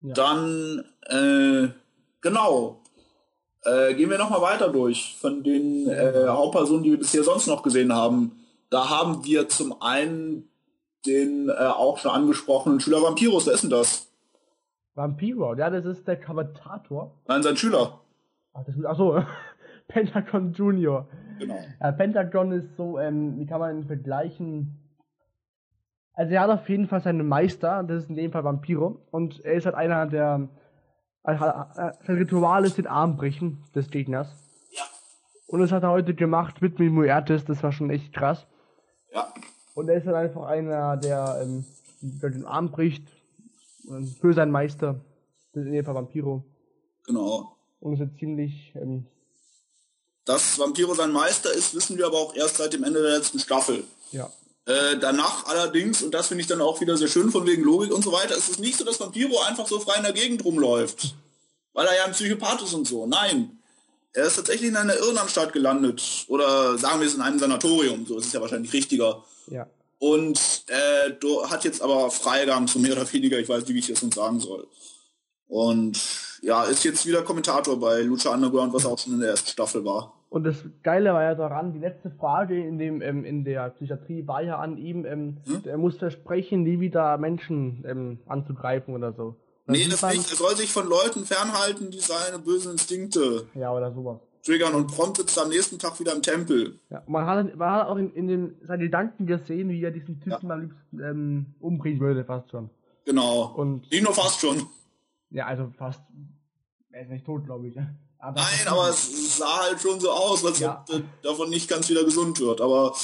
[0.00, 0.14] Ja.
[0.14, 1.68] Dann, äh,
[2.22, 2.80] genau,
[3.64, 7.62] äh, gehen wir nochmal weiter durch von den äh, Hauptpersonen, die wir bisher sonst noch
[7.62, 8.40] gesehen haben.
[8.70, 10.48] Da haben wir zum einen
[11.04, 13.46] den äh, auch schon angesprochenen Schüler Vampiros.
[13.46, 14.08] Wer ist denn das?
[14.94, 17.12] Vampiro, ja, das ist der Kommentator.
[17.26, 18.00] Nein, sein Schüler.
[18.54, 19.22] Ach, das, ach so.
[19.88, 21.08] Pentagon Junior.
[21.38, 21.58] Genau.
[21.80, 24.80] Ja, Pentagon ist so, ähm, wie kann man ihn vergleichen?
[26.14, 29.44] Also er hat auf jeden Fall seinen Meister, das ist in dem Fall Vampiro, und
[29.44, 30.48] er ist halt einer der,
[31.24, 31.44] also,
[32.06, 34.28] sein Ritual ist den Arm brechen des Gegners.
[34.70, 34.84] Ja.
[35.48, 38.46] Und das hat er heute gemacht mit Muertes, das war schon echt krass.
[39.12, 39.26] Ja.
[39.74, 41.64] Und er ist halt einfach einer, der, ähm,
[42.00, 43.08] der den Arm bricht
[44.20, 45.00] für seinen Meister,
[45.52, 46.44] das ist in dem Fall Vampiro.
[47.06, 47.56] Genau.
[47.80, 49.06] Und ist jetzt ziemlich ähm,
[50.24, 53.38] dass Vampiro sein Meister ist, wissen wir aber auch erst seit dem Ende der letzten
[53.38, 53.84] Staffel.
[54.12, 54.30] Ja.
[54.66, 57.92] Äh, danach allerdings, und das finde ich dann auch wieder sehr schön von wegen Logik
[57.92, 60.44] und so weiter, ist es nicht so, dass Vampiro einfach so frei in der Gegend
[60.44, 61.14] rumläuft.
[61.74, 63.06] Weil er ja ein Psychopath ist und so.
[63.06, 63.58] Nein.
[64.14, 66.02] Er ist tatsächlich in einer Irrenanstalt gelandet.
[66.28, 68.06] Oder sagen wir es in einem Sanatorium.
[68.06, 69.24] So ist es ja wahrscheinlich richtiger.
[69.48, 69.66] Ja.
[69.98, 71.10] Und äh,
[71.48, 73.38] hat jetzt aber Freigang, so mehr oder weniger.
[73.38, 74.68] Ich weiß nicht, wie ich das uns sagen soll.
[75.48, 75.98] Und
[76.42, 79.84] ja, ist jetzt wieder Kommentator bei Lucha Underground, was auch schon in der ersten Staffel
[79.84, 80.13] war.
[80.34, 84.26] Und das Geile war ja daran, die letzte Frage in dem ähm, in der Psychiatrie
[84.26, 85.62] war ja an ihm, ähm, hm?
[85.64, 89.36] er muss versprechen, nie wieder Menschen ähm, anzugreifen oder so.
[89.64, 90.28] Dann nee, das nicht.
[90.28, 94.18] Er soll sich von Leuten fernhalten, die seine bösen Instinkte ja, oder sowas.
[94.44, 96.80] triggern und prompt sitzt am nächsten Tag wieder im Tempel.
[96.90, 100.18] Ja, man hat, man hat auch in, in den, seinen Gedanken gesehen, wie er diesen
[100.18, 100.54] Typen ja.
[100.54, 102.70] am liebsten ähm, umbringen würde, fast schon.
[103.04, 103.54] Genau.
[103.54, 104.66] Und nicht nur fast schon.
[105.30, 106.02] Ja, also fast.
[106.90, 107.76] Er ist nicht tot, glaube ich.
[108.24, 110.82] Aber Nein, aber es sah halt schon so aus, als ja.
[110.88, 112.62] ob davon nicht ganz wieder gesund wird.
[112.62, 112.94] Aber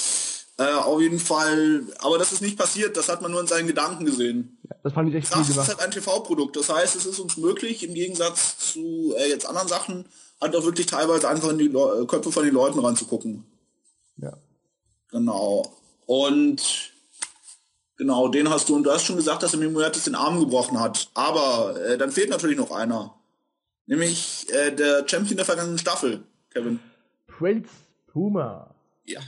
[0.57, 3.67] äh, auf jeden Fall, aber das ist nicht passiert, das hat man nur in seinen
[3.67, 4.57] Gedanken gesehen.
[4.67, 6.55] Ja, das fand ich echt Das ist halt ein TV-Produkt.
[6.55, 10.05] Das heißt, es ist uns möglich, im Gegensatz zu äh, jetzt anderen Sachen,
[10.41, 13.45] halt auch wirklich teilweise einfach in die Le Köpfe von den Leuten ranzugucken.
[14.17, 14.33] Ja.
[15.09, 15.77] Genau.
[16.07, 16.91] Und
[17.97, 18.75] Genau, den hast du.
[18.75, 21.09] Und du hast schon gesagt, dass er Mimoyatis den Arm gebrochen hat.
[21.13, 23.13] Aber äh, dann fehlt natürlich noch einer.
[23.91, 26.23] Nämlich äh, der Champion der vergangenen Staffel,
[26.53, 26.79] Kevin.
[27.27, 27.69] Prince
[28.07, 28.73] Puma.
[29.03, 29.19] Ja.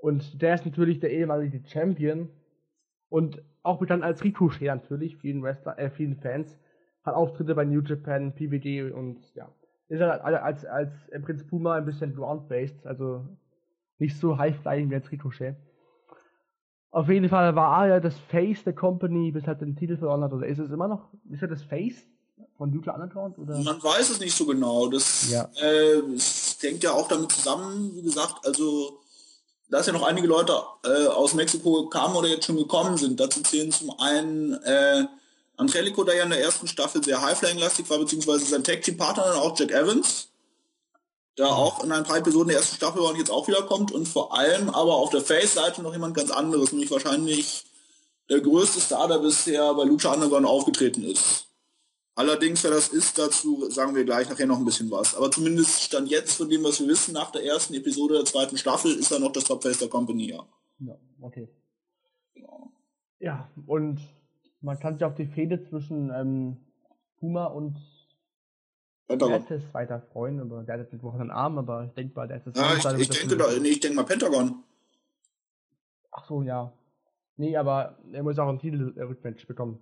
[0.00, 2.28] Und der ist natürlich der ehemalige Champion.
[3.08, 6.58] Und auch bekannt als Ricochet natürlich, vielen Wrestler, äh, vielen Fans.
[7.04, 9.48] Hat Auftritte bei New Japan, PWG und ja.
[9.86, 13.24] Ist halt als, als, als Prinz Puma ein bisschen ground-based, also
[13.98, 15.54] nicht so high-flying wie als Ricochet.
[16.90, 20.24] Auf jeden Fall war er ja das Face der Company, bis er den Titel verloren
[20.24, 20.32] hat.
[20.32, 21.14] Oder ist es immer noch?
[21.30, 22.08] Ist er das Face
[22.56, 23.38] Von Lucha Underground?
[23.38, 23.58] Oder?
[23.58, 24.88] Man weiß es nicht so genau.
[24.88, 25.48] Das Ja.
[25.60, 28.98] äh, es hängt ja auch damit zusammen, wie gesagt, also
[29.68, 30.52] dass ja noch einige Leute
[30.84, 33.18] äh, aus Mexiko kamen oder jetzt schon gekommen sind.
[33.18, 35.06] Dazu zählen zum einen äh,
[35.56, 39.58] Angelico, der ja in der ersten Staffel sehr High-Flying-lastig war, beziehungsweise sein Tag-Team-Partner, dann auch
[39.58, 40.28] Jack Evans,
[41.38, 44.06] der auch in ein paar Episoden der ersten Staffel war und jetzt auch wiederkommt und
[44.06, 47.64] vor allem aber auf der Face-Seite noch jemand ganz anderes, nämlich wahrscheinlich
[48.28, 51.46] der größte Star, der bisher bei Lucha Underground aufgetreten ist.
[52.14, 55.14] Allerdings, wer das ist, dazu sagen wir gleich nachher noch ein bisschen was.
[55.14, 58.58] Aber zumindest stand jetzt von dem, was wir wissen, nach der ersten Episode der zweiten
[58.58, 60.46] Staffel, ist er noch das Top-Face der Company, ja.
[60.80, 61.48] Ja, okay.
[62.34, 62.70] Genau.
[63.18, 64.00] Ja, und
[64.60, 66.58] man kann sich auf die Fehde zwischen ähm,
[67.18, 67.78] Puma und
[69.06, 69.44] Pentagon.
[69.72, 72.58] Weiter freuen, aber der hat jetzt einen Arm, aber ich denke mal, der ist jetzt
[72.58, 74.62] Ja, ich, ich denke da, nee, ich denke mal Pentagon.
[76.10, 76.72] Ach so, ja.
[77.36, 79.80] Nee, aber er muss auch ein Titel-Rückmatch bekommen.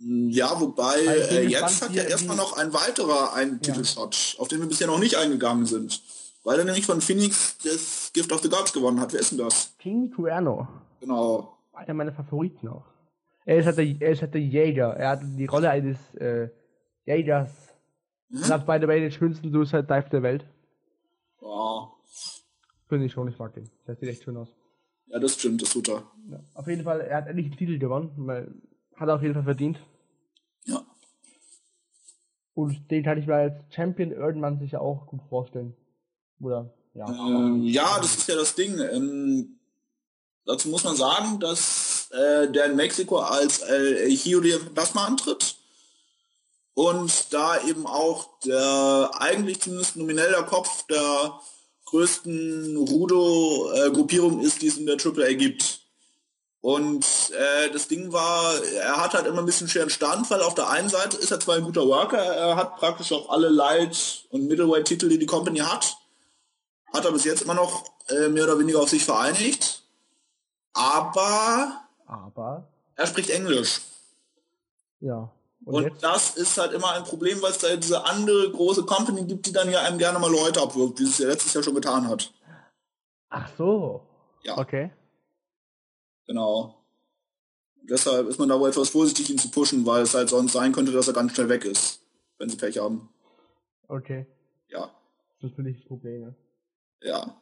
[0.00, 3.58] Ja, wobei äh, jetzt hat ja er- erstmal noch ein weiterer einen Ja.
[3.74, 6.00] Titelshot, auf den wir bisher noch nicht eingegangen sind.
[6.44, 9.12] Weil er nämlich von Phoenix das Gift of the Gods gewonnen hat.
[9.12, 9.74] Wer ist denn das?
[9.78, 10.66] King Cuerno.
[11.00, 11.58] Genau.
[11.72, 12.84] Einer meiner Favoriten auch.
[13.44, 14.94] Er ist halt der, er ist halt der Jäger.
[14.96, 16.48] Er hat die Rolle eines äh,
[17.04, 17.50] Jägers.
[18.28, 18.42] Mhm.
[18.44, 20.44] Er hat by the way den schönsten Suicide Dive der Welt.
[21.42, 21.90] Ja.
[22.88, 23.68] Finde ich schon, ich mag den.
[23.86, 24.48] Der sieht echt schön aus.
[25.06, 26.02] ja, das stimmt, das tut er.
[26.30, 26.40] Ja.
[26.54, 28.12] Auf jeden Fall, er hat endlich den Titel gewonnen.
[28.16, 28.54] Weil,
[28.98, 29.78] hat er auf jeden Fall verdient.
[30.64, 30.82] Ja.
[32.54, 35.76] Und den kann ich mir als Champion irgendwann sicher auch gut vorstellen.
[36.40, 37.06] Oder, ja.
[37.08, 38.78] Ähm, ja, das ist ja das Ding.
[38.78, 39.58] Ähm,
[40.44, 45.56] dazu muss man sagen, dass äh, der in Mexiko als äh, Hio de Plasma antritt.
[46.74, 51.40] Und da eben auch der eigentlich zumindest nominell der Kopf der
[51.86, 55.80] größten Rudo-Gruppierung ist, die es in der AAA gibt.
[56.60, 60.54] Und äh, das Ding war, er hat halt immer ein bisschen schweren Stand, weil auf
[60.54, 64.24] der einen Seite ist er zwar ein guter Worker, er hat praktisch auch alle Light-
[64.30, 65.96] und Middleweight-Titel, die die Company hat,
[66.92, 69.82] hat er bis jetzt immer noch äh, mehr oder weniger auf sich vereinigt.
[70.72, 73.80] Aber Aber, er spricht Englisch.
[75.00, 75.30] ja.
[75.64, 79.24] Und, Und, das ist halt immer ein Problem, weil es da diese andere große Company
[79.24, 81.74] gibt, die dann ja einem gerne mal Leute abwirft, wie es ja letztes Jahr schon
[81.74, 82.32] getan hat.
[83.28, 84.00] Ach so.
[84.44, 84.56] Ja.
[84.56, 84.90] Okay.
[86.28, 86.84] Genau.
[87.82, 90.72] Deshalb ist man da wohl etwas vorsichtig, ihn zu pushen, weil es halt sonst sein
[90.72, 92.02] könnte, dass er ganz schnell weg ist,
[92.38, 93.08] wenn sie Pech haben.
[93.88, 94.26] Okay.
[94.68, 94.90] Ja.
[95.40, 96.20] Das ist natürlich das Problem.
[96.20, 96.34] Ne?
[97.02, 97.34] Ja.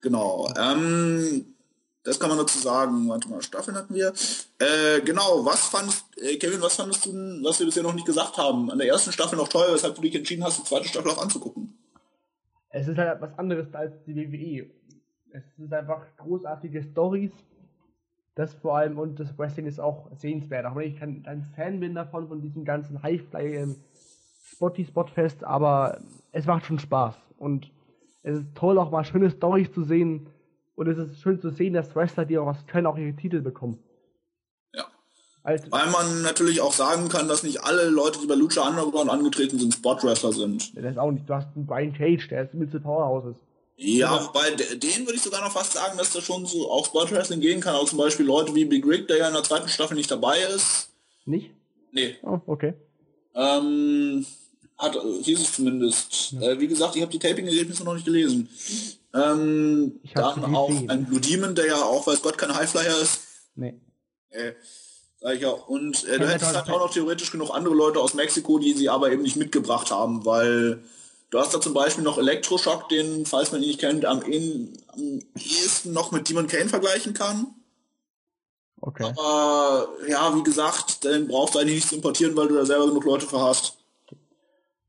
[0.00, 0.52] Genau.
[0.58, 1.54] Ähm,
[2.02, 3.08] das kann man dazu sagen.
[3.08, 4.12] Warte mal, Staffeln hatten wir.
[4.58, 7.12] Äh, genau, was fandest, äh, Kevin, was fandest du
[7.44, 8.70] was wir bisher noch nicht gesagt haben?
[8.70, 11.22] An der ersten Staffel noch toll, weshalb du dich entschieden hast, die zweite Staffel auch
[11.22, 11.78] anzugucken.
[12.70, 14.68] Es ist halt was anderes als die WWE.
[15.34, 17.32] Es sind einfach großartige Stories.
[18.36, 20.64] Das vor allem und das Wrestling ist auch sehenswert.
[20.64, 23.76] Auch wenn ich kein, kein Fan bin davon, von diesem ganzen Highfly ähm,
[24.52, 25.98] Spotty Spotfest, aber
[26.30, 27.16] es macht schon Spaß.
[27.36, 27.72] Und
[28.22, 30.28] es ist toll, auch mal schöne Stories zu sehen.
[30.76, 33.40] Und es ist schön zu sehen, dass Wrestler, die auch was können, auch ihre Titel
[33.40, 33.78] bekommen.
[34.72, 34.84] Ja.
[35.42, 39.10] Als, Weil man natürlich auch sagen kann, dass nicht alle Leute, die bei Lucha Underground
[39.10, 40.76] angetreten sind, Spot-Wrestler sind.
[40.76, 43.36] das ist auch nicht, du hast einen Brian Cage, der ist Mittel Powerhouses.
[43.76, 46.86] Ja, wobei de- den würde ich sogar noch fast sagen, dass da schon so auch
[46.86, 47.74] Spot-Wrestling gehen kann.
[47.74, 50.38] Auch zum Beispiel Leute wie Big Rick, der ja in der zweiten Staffel nicht dabei
[50.54, 50.90] ist.
[51.24, 51.50] Nicht?
[51.90, 52.74] Nee, Oh, okay.
[53.34, 54.24] Ähm,
[54.78, 56.34] hat, hieß es zumindest.
[56.40, 58.48] Äh, wie gesagt, ich habe die Taping-Ergebnisse noch nicht gelesen.
[59.12, 60.90] Ähm, dann auch gesehen.
[60.90, 63.20] ein Blue Demon, der ja auch, weiß Gott, kein Highflyer ist.
[63.54, 63.74] Nee.
[64.30, 64.52] Äh,
[65.20, 65.50] sag ich ja.
[65.50, 68.88] Und äh, du hättest halt auch noch theoretisch genug andere Leute aus Mexiko, die sie
[68.88, 70.82] aber eben nicht mitgebracht haben, weil
[71.34, 74.68] du hast da zum Beispiel noch Elektroschock, den, falls man ihn nicht kennt, am, eh-
[74.86, 77.48] am ehesten noch mit Demon Kane vergleichen kann.
[78.80, 79.02] Okay.
[79.02, 82.86] Aber ja, wie gesagt, den brauchst du eigentlich nicht zu importieren, weil du da selber
[82.86, 83.78] genug Leute für hast.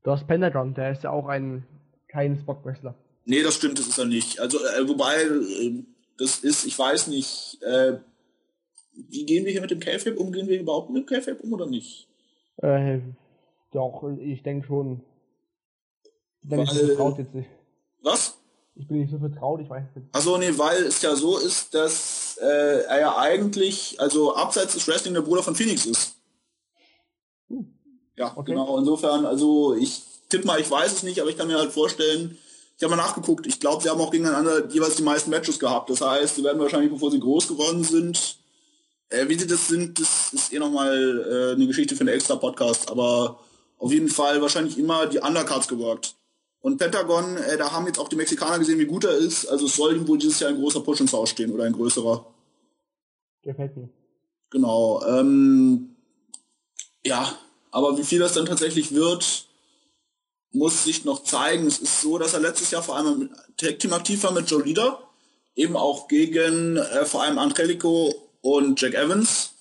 [0.04, 1.66] Du hast Pentagon, der ist ja auch ein
[2.06, 2.94] kein Spot-Wrestler.
[3.24, 4.38] Nee, das stimmt, das ist er nicht.
[4.38, 5.82] Also, äh, wobei, äh,
[6.16, 7.98] das ist, ich weiß nicht, äh,
[8.92, 10.30] wie gehen wir hier mit dem K-Fab um?
[10.30, 12.06] Gehen wir überhaupt mit dem K-Fab um oder nicht?
[12.58, 13.00] Äh,
[13.72, 15.00] doch, ich denke schon.
[16.46, 17.48] Ich bin nicht so Weil- vertraut jetzt nicht.
[18.02, 18.36] Was?
[18.76, 20.06] Ich bin nicht so vertraut, ich weiß nicht.
[20.12, 24.86] Achso, nee, weil es ja so ist, dass äh, er ja eigentlich, also abseits des
[24.86, 26.12] Wrestling der Bruder von Phoenix ist.
[27.48, 27.74] Hm.
[28.16, 28.52] Ja, Okay.
[28.52, 28.78] genau.
[28.78, 32.38] Insofern, also ich tipp mal, ich weiß es nicht, aber ich kann mir halt vorstellen,
[32.76, 35.88] ich habe mal nachgeguckt, ich glaube, sie haben auch gegeneinander jeweils die meisten Matches gehabt.
[35.90, 38.36] Das heißt, sie werden wahrscheinlich, bevor sie groß geworden sind,
[39.08, 40.92] äh, wie sie das sind, das ist eh nochmal
[41.26, 43.40] äh, eine Geschichte für einen extra Podcast, aber
[43.78, 46.15] auf jeden Fall wahrscheinlich immer die Undercards geworkt.
[46.66, 49.46] Und Pentagon, äh, da haben jetzt auch die Mexikaner gesehen, wie gut er ist.
[49.46, 51.72] Also es soll ihm wohl dieses Jahr ein großer Push ins Haus stehen oder ein
[51.72, 52.26] größerer.
[53.42, 53.88] Gefällt mir.
[54.50, 55.00] Genau.
[55.06, 55.94] Ähm,
[57.04, 57.38] ja,
[57.70, 59.46] Aber wie viel das dann tatsächlich wird,
[60.50, 61.68] muss sich noch zeigen.
[61.68, 64.50] Es ist so, dass er letztes Jahr vor allem im Tag Team aktiv war mit
[64.50, 64.98] Joe Leader,
[65.54, 69.52] eben auch gegen äh, vor allem Angelico und Jack Evans.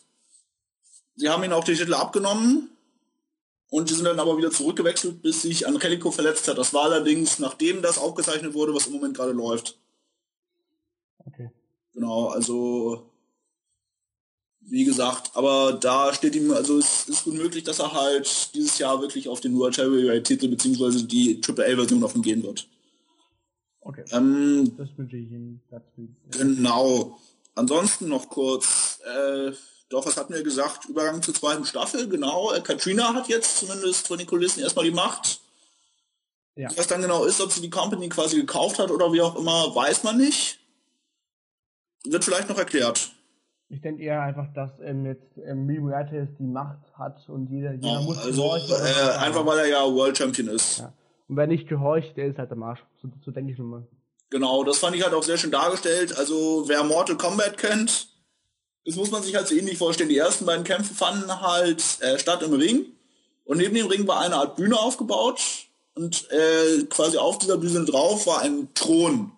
[1.17, 2.74] Sie haben ihn auch die Titel abgenommen
[3.69, 6.57] und die sind dann aber wieder zurückgewechselt, bis sich Angelico verletzt hat.
[6.57, 9.77] Das war allerdings, nachdem das aufgezeichnet wurde, was im Moment gerade läuft.
[11.25, 11.51] Okay.
[11.93, 13.09] Genau, also
[14.67, 18.77] wie gesagt, aber da steht ihm, also es ist gut möglich, dass er halt dieses
[18.79, 22.67] Jahr wirklich auf den World Heavyweight Titel beziehungsweise die Triple A Version davon gehen wird.
[23.81, 24.03] Okay.
[24.11, 25.61] Ähm, das wünsche ich ihm.
[26.31, 27.19] Genau.
[27.53, 29.51] Ansonsten noch kurz, äh,
[29.89, 30.85] doch, was hatten wir gesagt?
[30.85, 32.51] Übergang zur zweiten Staffel, genau.
[32.53, 35.41] Äh, Katrina hat jetzt zumindest von den Kulissen erstmal die Macht.
[36.55, 36.69] Ja.
[36.75, 39.75] Was dann genau ist, ob sie die Company quasi gekauft hat oder wie auch immer,
[39.75, 40.59] weiß man nicht.
[42.05, 43.11] Wird vielleicht noch erklärt.
[43.67, 47.99] Ich denke eher einfach, dass ähm, jetzt ähm, Miriatis die Macht hat und jeder, jeder
[47.99, 48.55] oh, muss also.
[48.55, 50.79] Äh, einfach weil er ja World Champion ist.
[50.79, 50.93] Ja.
[51.27, 52.83] Und wer nicht gehorcht, der ist halt der Marsch.
[53.01, 53.85] So, so denke ich mal.
[54.29, 56.17] Genau, das fand ich halt auch sehr schön dargestellt.
[56.17, 58.07] Also wer Mortal Kombat kennt,
[58.85, 60.09] das muss man sich halt so ähnlich vorstellen.
[60.09, 62.85] Die ersten beiden Kämpfe fanden halt äh, statt im Ring.
[63.43, 65.41] Und neben dem Ring war eine Art Bühne aufgebaut.
[65.95, 69.31] Und äh, quasi auf dieser Bühne drauf war ein Thron.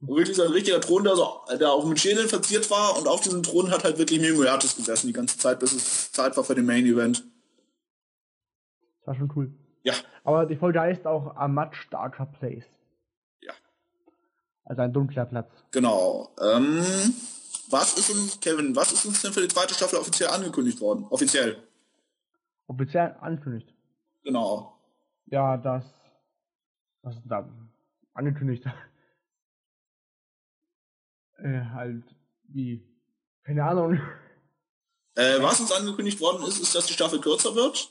[0.00, 2.96] Und wirklich so ein richtiger Thron, der, so, der auch mit Schädeln verziert war.
[2.98, 6.12] Und auf diesem Thron hat halt wirklich Mio Muertes gesessen die ganze Zeit, bis es
[6.12, 7.24] Zeit war für den Main Event.
[9.00, 9.52] Das war schon cool.
[9.82, 9.94] Ja.
[10.22, 12.64] Aber die Folge heißt auch A Much Darker Place.
[13.40, 13.52] Ja.
[14.64, 15.50] Also ein dunkler Platz.
[15.70, 16.34] Genau.
[16.40, 16.84] Ähm,
[17.70, 21.06] was ist uns, Kevin, was ist uns denn für die zweite Staffel offiziell angekündigt worden?
[21.10, 21.62] Offiziell.
[22.66, 23.72] Offiziell angekündigt.
[24.22, 24.78] Genau.
[25.26, 25.84] Ja, das.
[27.02, 27.48] Was ist da?
[28.14, 28.64] Angekündigt.
[31.38, 32.04] äh, halt,
[32.48, 32.82] wie?
[33.44, 34.00] Keine Ahnung.
[35.14, 37.90] Äh, was uns angekündigt worden ist, ist, dass die Staffel kürzer wird.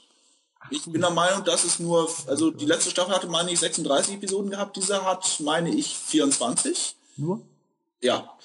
[0.69, 4.15] Ich bin der Meinung, dass es nur, also die letzte Staffel hatte, meine ich, 36
[4.15, 6.95] Episoden gehabt, diese hat, meine ich, 24.
[7.17, 7.41] Nur?
[8.03, 8.37] Ja.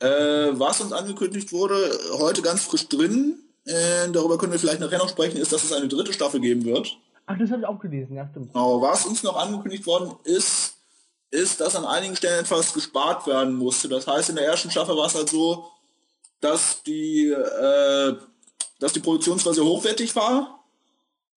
[0.00, 1.76] Äh, was uns angekündigt wurde,
[2.18, 5.72] heute ganz frisch drin, äh, darüber können wir vielleicht nachher noch sprechen, ist, dass es
[5.72, 6.96] eine dritte Staffel geben wird.
[7.26, 8.52] Ach, das habe ich auch gelesen, ja, stimmt.
[8.52, 10.74] Genau, was uns noch angekündigt worden ist,
[11.30, 13.88] ist, dass an einigen Stellen etwas gespart werden musste.
[13.88, 15.66] Das heißt, in der ersten Staffel war es halt so,
[16.40, 18.16] dass die, äh,
[18.78, 20.64] dass die Produktion zwar sehr hochwertig war,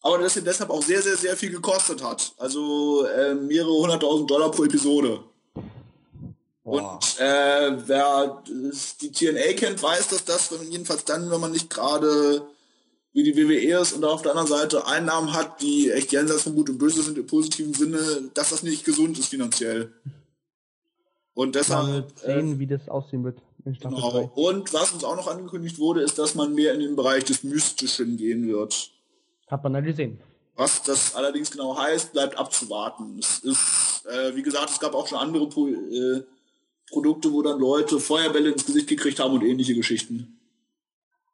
[0.01, 2.33] aber dass sie deshalb auch sehr, sehr, sehr viel gekostet hat.
[2.37, 5.23] Also äh, mehrere hunderttausend Dollar pro Episode.
[6.67, 6.95] Boah.
[6.95, 8.43] Und äh, wer
[8.99, 12.41] die TNA kennt, weiß, dass das jedenfalls dann, wenn man nicht gerade
[13.13, 16.55] wie die WWE ist und auf der anderen Seite Einnahmen hat, die echt jenseits von
[16.55, 17.99] Gut und Böse sind im positiven Sinne,
[18.33, 19.93] dass das nicht gesund ist finanziell.
[21.33, 22.11] Und deshalb.
[22.19, 23.37] sehen, äh, wie das aussehen wird.
[23.63, 24.29] Genau.
[24.35, 27.43] Und was uns auch noch angekündigt wurde, ist, dass man mehr in den Bereich des
[27.43, 28.91] Mystischen gehen wird.
[29.47, 30.19] Hat man ja gesehen.
[30.57, 33.19] Was das allerdings genau heißt, bleibt abzuwarten.
[33.19, 36.23] Es ist, äh, wie gesagt, es gab auch schon andere äh,
[36.89, 40.39] Produkte, wo dann Leute Feuerbälle ins Gesicht gekriegt haben und ähnliche Geschichten.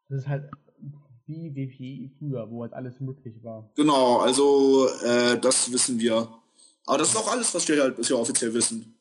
[0.09, 0.49] Das ist halt
[1.25, 3.69] wie WPI früher, wo halt alles möglich war.
[3.75, 6.27] Genau, also äh, das wissen wir.
[6.85, 8.95] Aber das ist auch alles, was wir halt bisher offiziell wissen.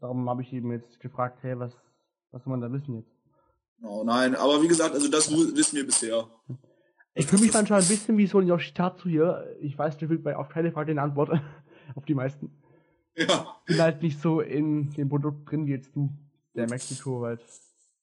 [0.00, 1.72] Darum habe ich eben jetzt gefragt, hey, was,
[2.30, 3.10] was soll man da wissen jetzt?
[3.82, 6.26] Oh nein, aber wie gesagt, also das wissen wir bisher.
[7.14, 9.56] Ich fühle mich manchmal ein bisschen wie so ein Yoshitatsu hier.
[9.60, 11.30] Ich weiß nicht, bei auf keine Frage eine Antwort.
[11.94, 12.50] auf die meisten.
[13.18, 13.56] Ja.
[13.66, 16.10] Bin halt nicht so in dem Produkt drin wie jetzt du,
[16.54, 17.40] der Mexiko halt.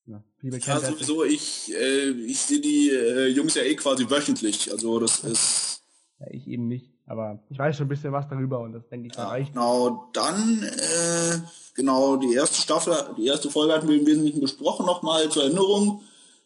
[0.08, 4.72] Ja, ja sowieso, ich, äh, ich sehe die äh, Jungs ja eh quasi wöchentlich.
[4.72, 5.82] Also das ist.
[6.20, 6.92] Ja, ich eben nicht.
[7.08, 9.54] Aber ich weiß schon ein bisschen was darüber und das denke ich ja, reicht.
[9.54, 11.40] Genau, dann, äh,
[11.76, 16.02] genau, die erste Staffel, die erste Folge hatten wir im Wesentlichen besprochen, nochmal zur Erinnerung.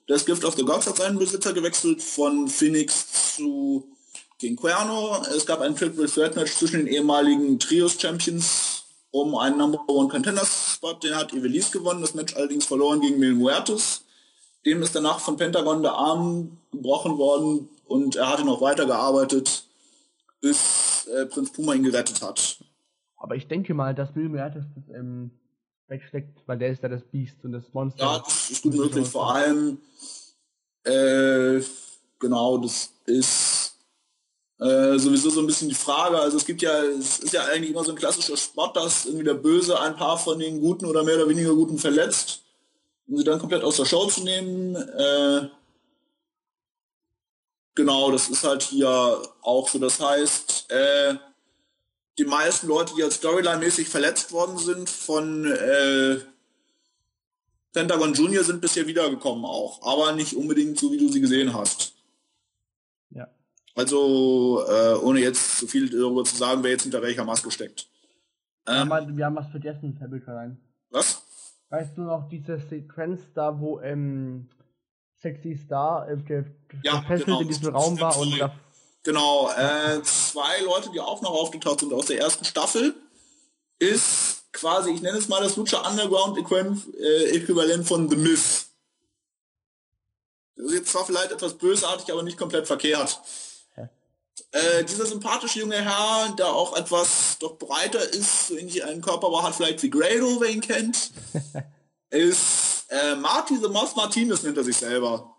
[0.08, 3.88] Das Gift of the Gods hat seinen Besitzer gewechselt von Phoenix zu
[4.40, 5.22] King Cuerno.
[5.36, 10.08] Es gab ein Triple Threat Match zwischen den ehemaligen Trios Champions um einen Number One
[10.08, 10.94] Contender Spot.
[10.94, 12.02] Den hat Evelis gewonnen.
[12.02, 14.04] Das Match allerdings verloren gegen Mil Muertes.
[14.66, 19.66] Dem ist danach von Pentagon der Arm gebrochen worden und er hatte noch weitergearbeitet,
[20.42, 22.60] bis äh, Prinz Puma ihn gerettet hat.
[23.18, 25.32] Aber ich denke mal, dass Mil Muertes das ähm,
[25.88, 28.04] wegsteckt, weil der ist ja das Biest und das Monster.
[28.04, 29.08] Ja, das ist gut möglich.
[29.08, 29.80] Vor allem,
[30.84, 31.62] äh,
[32.20, 33.59] genau, das ist
[34.60, 36.20] äh, sowieso so ein bisschen die Frage.
[36.20, 39.24] Also es gibt ja, es ist ja eigentlich immer so ein klassischer Spot, dass irgendwie
[39.24, 42.42] der Böse ein paar von den Guten oder mehr oder weniger Guten verletzt,
[43.08, 44.76] um sie dann komplett aus der Show zu nehmen.
[44.76, 45.48] Äh,
[47.76, 49.80] genau, das ist halt hier auch so.
[49.80, 51.16] Das heißt, äh,
[52.18, 56.20] die meisten Leute, die als Storyline-mäßig verletzt worden sind von äh,
[57.72, 61.94] Pentagon Junior, sind bisher wiedergekommen auch, aber nicht unbedingt so, wie du sie gesehen hast.
[63.80, 67.88] Also, äh, ohne jetzt zu viel darüber zu sagen, wer jetzt hinter welcher Maske steckt.
[68.68, 70.58] Ähm, wir, haben, wir haben was vergessen, Herr.
[70.90, 71.24] Was?
[71.70, 74.50] Weißt du noch diese Sequenz da, wo ähm,
[75.22, 76.44] Sexy Star äh,
[76.84, 78.52] ja, gefesselt genau, in diesem Raum war und da
[79.04, 82.94] Genau, äh, zwei Leute, die auch noch aufgetaucht sind aus der ersten Staffel,
[83.80, 88.66] ist quasi, ich nenne es mal das Lucha Underground äh, Äquivalent von The Myth.
[90.58, 93.22] Das ist jetzt zwar vielleicht etwas bösartig, aber nicht komplett verkehrt.
[94.52, 99.44] Äh, dieser sympathische junge Herr, der auch etwas doch breiter ist, so ähnlich einen Körperbau
[99.44, 101.12] hat vielleicht wie Grado, wer ihn kennt,
[102.10, 105.36] ist äh, Marty the Moss Martinez nennt er sich selber.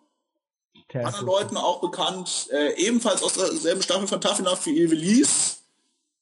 [0.92, 5.56] Der Anderen Leuten auch bekannt, äh, ebenfalls aus derselben Staffel von Tough Enough wie Evelise,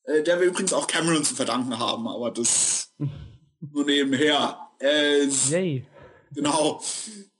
[0.05, 2.93] äh, der wir übrigens auch Cameron zu verdanken haben, aber das
[3.61, 4.59] nur nebenher.
[4.81, 5.87] Äh, Yay.
[6.33, 6.83] Genau.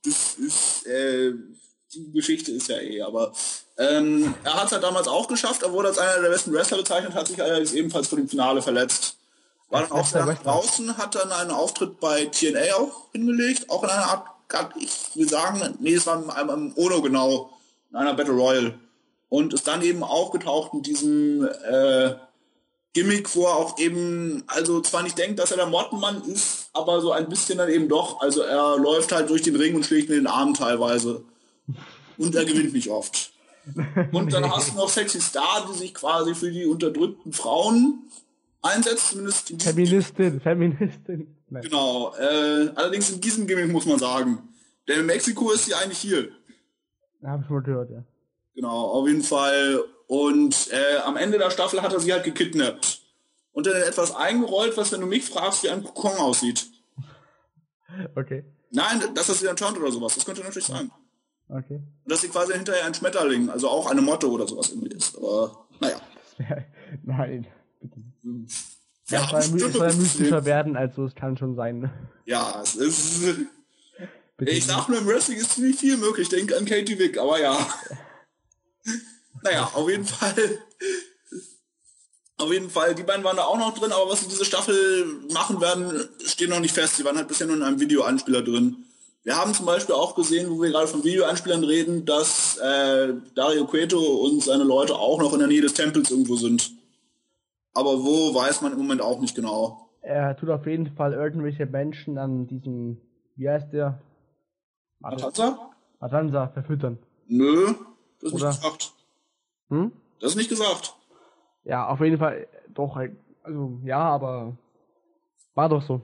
[0.03, 1.33] Das ist, äh,
[1.93, 3.33] die Geschichte ist ja eh, aber
[3.79, 6.79] ähm, er hat es halt damals auch geschafft, er wurde als einer der besten Wrestler
[6.79, 9.17] bezeichnet, hat sich allerdings ebenfalls vor dem Finale verletzt.
[9.71, 13.91] War dann auch nach draußen, hat dann einen Auftritt bei TNA auch hingelegt, auch in
[13.91, 14.27] einer Art
[14.79, 17.51] ich will sagen, nee, es war im, im Ono genau,
[17.91, 18.79] in einer Battle Royale.
[19.29, 22.15] Und ist dann eben aufgetaucht in diesem äh,
[22.95, 27.03] Gimmick, wo er auch eben, also zwar nicht denkt, dass er der Mottenmann ist, aber
[27.03, 28.23] so ein bisschen dann eben doch.
[28.23, 31.23] Also er läuft halt durch den Ring und schlägt mit den Armen teilweise.
[32.17, 33.33] Und er gewinnt nicht oft.
[34.13, 38.11] Und dann hast du noch Sexy Star, die sich quasi für die unterdrückten Frauen
[38.63, 41.35] einsetzt, zumindest in Feministin, Feministin.
[41.51, 41.63] Nein.
[41.63, 42.15] Genau.
[42.17, 44.39] Äh, allerdings in diesem Gimmick muss man sagen.
[44.87, 46.29] Denn in Mexiko ist sie eigentlich hier.
[47.23, 48.05] Hab ich mal gehört, ja.
[48.55, 49.83] Genau, auf jeden Fall.
[50.07, 53.03] Und äh, am Ende der Staffel hat er sie halt gekidnappt.
[53.53, 56.67] Und dann etwas eingerollt, was, wenn du mich fragst, wie ein Kokon aussieht.
[58.15, 58.45] Okay.
[58.71, 60.15] Nein, dass das wieder ein Turnt oder sowas.
[60.15, 60.91] Das könnte natürlich sein.
[61.49, 61.81] Okay.
[62.05, 65.17] Dass sie quasi hinterher ein Schmetterling, also auch eine Motte oder sowas irgendwie ist.
[65.17, 66.01] Aber naja.
[67.05, 67.47] Nein,
[67.81, 67.97] bitte.
[68.23, 68.47] Hm.
[69.09, 71.91] Ja, es soll, soll mystischer werden, also es kann schon sein.
[72.27, 73.23] Ja, es ist.
[74.41, 76.29] ich sag nur, im Wrestling ist ziemlich viel möglich.
[76.29, 77.57] Denk an Katie Wick, aber ja.
[79.43, 80.59] naja, auf jeden Fall.
[82.37, 85.07] Auf jeden Fall, die beiden waren da auch noch drin, aber was sie diese Staffel
[85.33, 86.97] machen werden, steht noch nicht fest.
[86.97, 88.85] Sie waren halt bisher nur in einem Videoanspieler drin.
[89.25, 93.67] Wir haben zum Beispiel auch gesehen, wo wir gerade von Videoanspielern reden, dass äh, Dario
[93.67, 96.71] Cueto und seine Leute auch noch in der Nähe des Tempels irgendwo sind.
[97.75, 99.89] Aber wo, weiß man im Moment auch nicht genau.
[100.01, 103.01] Er tut auf jeden Fall irgendwelche Menschen an diesem,
[103.37, 104.01] wie heißt der?
[105.01, 105.71] Matanza?
[106.01, 106.99] Matanza verfüttern.
[107.27, 107.75] Nö,
[108.21, 108.49] das ist Oder?
[108.49, 108.93] nicht gesagt.
[109.69, 109.93] Hm?
[110.21, 110.95] Das ist nicht gesagt.
[111.65, 112.97] Ja, auf jeden Fall, doch,
[113.43, 114.57] also, ja, aber
[115.55, 116.01] war doch so.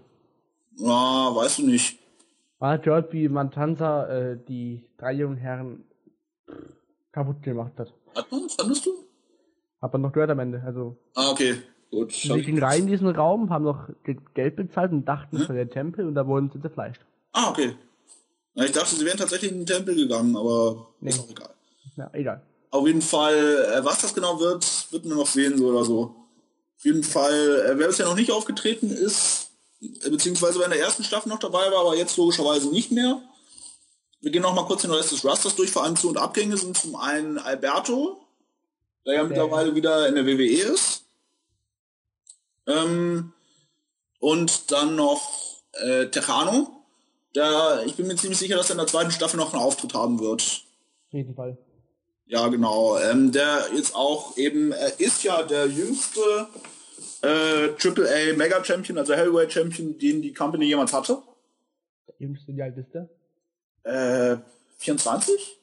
[0.76, 1.98] Ja, weißt du nicht.
[2.64, 5.84] Man hat gehört, wie Matanza äh, die drei jungen Herren
[7.12, 7.92] kaputt gemacht hat.
[8.16, 8.48] Hat man?
[8.48, 8.90] Fandest du?
[9.82, 10.62] Hat man noch gehört am Ende.
[10.64, 11.56] Also, ah, okay.
[11.90, 12.12] Gut.
[12.12, 13.90] Sie gingen rein in diesen Raum, haben noch
[14.32, 15.56] Geld bezahlt und dachten, es hm?
[15.56, 17.02] der Tempel und da wurden sie zerfleischt.
[17.32, 17.76] Ah, okay.
[18.54, 21.10] Na, ich dachte, sie wären tatsächlich in den Tempel gegangen, aber nee.
[21.10, 21.50] ist auch egal.
[21.98, 22.40] Ja, egal.
[22.70, 23.34] Auf jeden Fall,
[23.74, 26.16] äh, was das genau wird, wird man noch sehen, so oder so.
[26.78, 29.50] Auf jeden Fall, äh, wer bisher noch nicht aufgetreten ist,
[30.10, 33.22] beziehungsweise wer in der ersten Staffel noch dabei war, aber jetzt logischerweise nicht mehr.
[34.20, 35.70] Wir gehen noch mal kurz den Rest des Rusters durch.
[35.70, 38.20] Vor allem Zu- und Abgänge sind zum einen Alberto,
[39.04, 39.28] der ja okay.
[39.28, 41.04] mittlerweile wieder in der WWE ist.
[42.66, 43.32] Ähm,
[44.20, 45.30] und dann noch
[45.72, 46.70] äh, Tejano.
[47.34, 49.92] Der, ich bin mir ziemlich sicher, dass er in der zweiten Staffel noch einen Auftritt
[49.92, 50.40] haben wird.
[51.08, 51.58] Auf jeden Fall.
[52.26, 52.96] Ja, genau.
[52.98, 56.48] Ähm, der jetzt auch eben, er ist ja der jüngste
[57.22, 61.22] äh, AAA Mega Champion, also Heavyweight Champion, den die Company jemals hatte.
[62.18, 63.08] Jüngste, wie alt ist der?
[63.84, 64.38] Äh,
[64.78, 65.58] 24?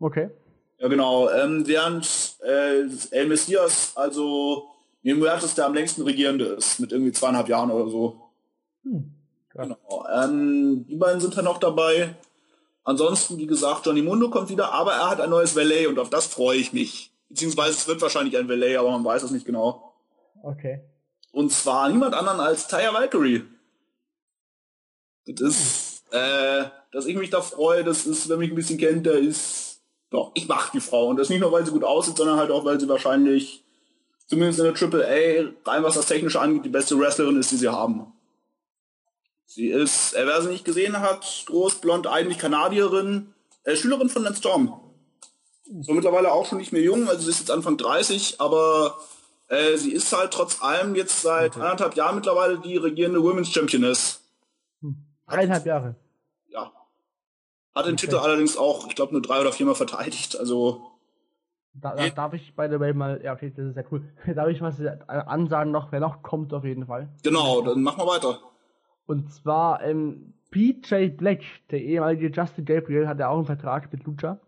[0.00, 0.30] Okay.
[0.78, 1.28] Ja, genau.
[1.30, 4.70] Ähm, während äh, El Messias also
[5.02, 8.20] Nemuertes der am längsten regierende ist, mit irgendwie zweieinhalb Jahren oder so.
[8.84, 9.12] Hm,
[9.50, 10.06] genau.
[10.12, 12.14] Ähm, die beiden sind dann noch dabei.
[12.84, 16.10] Ansonsten, wie gesagt, Johnny Mundo kommt wieder, aber er hat ein neues Valet und auf
[16.10, 17.12] das freue ich mich.
[17.28, 19.89] Beziehungsweise es wird wahrscheinlich ein Valet, aber man weiß es nicht genau.
[20.42, 20.80] Okay.
[21.32, 23.44] Und zwar niemand anderen als Taya Valkyrie.
[25.26, 29.06] Das ist, äh, dass ich mich da freue, das ist, wer mich ein bisschen kennt,
[29.06, 29.80] der ist
[30.10, 31.06] doch, ich mag die Frau.
[31.06, 33.64] Und das nicht nur, weil sie gut aussieht, sondern halt auch, weil sie wahrscheinlich,
[34.26, 37.56] zumindest in der Triple A, rein was das Technische angeht, die beste Wrestlerin ist, die
[37.56, 38.12] sie haben.
[39.46, 43.34] Sie ist, äh, wer sie nicht gesehen hat, groß, blond, eigentlich Kanadierin,
[43.64, 44.80] äh, Schülerin von Lance Storm.
[45.82, 48.98] So mittlerweile auch schon nicht mehr jung, also sie ist jetzt Anfang 30, aber
[49.50, 51.64] äh, sie ist halt trotz allem jetzt seit okay.
[51.64, 54.22] anderthalb Jahren mittlerweile die regierende Women's Championess.
[54.80, 54.96] Hm.
[55.26, 55.96] Eineinhalb Jahre.
[56.48, 56.72] Ja,
[57.74, 58.06] hat den okay.
[58.06, 60.38] Titel allerdings auch, ich glaube, nur drei oder viermal verteidigt.
[60.38, 60.86] Also
[61.74, 64.02] Da, da, darf ich bei der Way mal, ja okay, das ist ja cool.
[64.34, 67.08] Darf ich was ansagen noch, wer noch kommt auf jeden Fall?
[67.24, 68.38] Genau, dann machen wir weiter.
[69.06, 71.40] Und zwar ähm, PJ Black,
[71.70, 74.38] der ehemalige Justin Gabriel, hat ja auch einen Vertrag mit Lucha.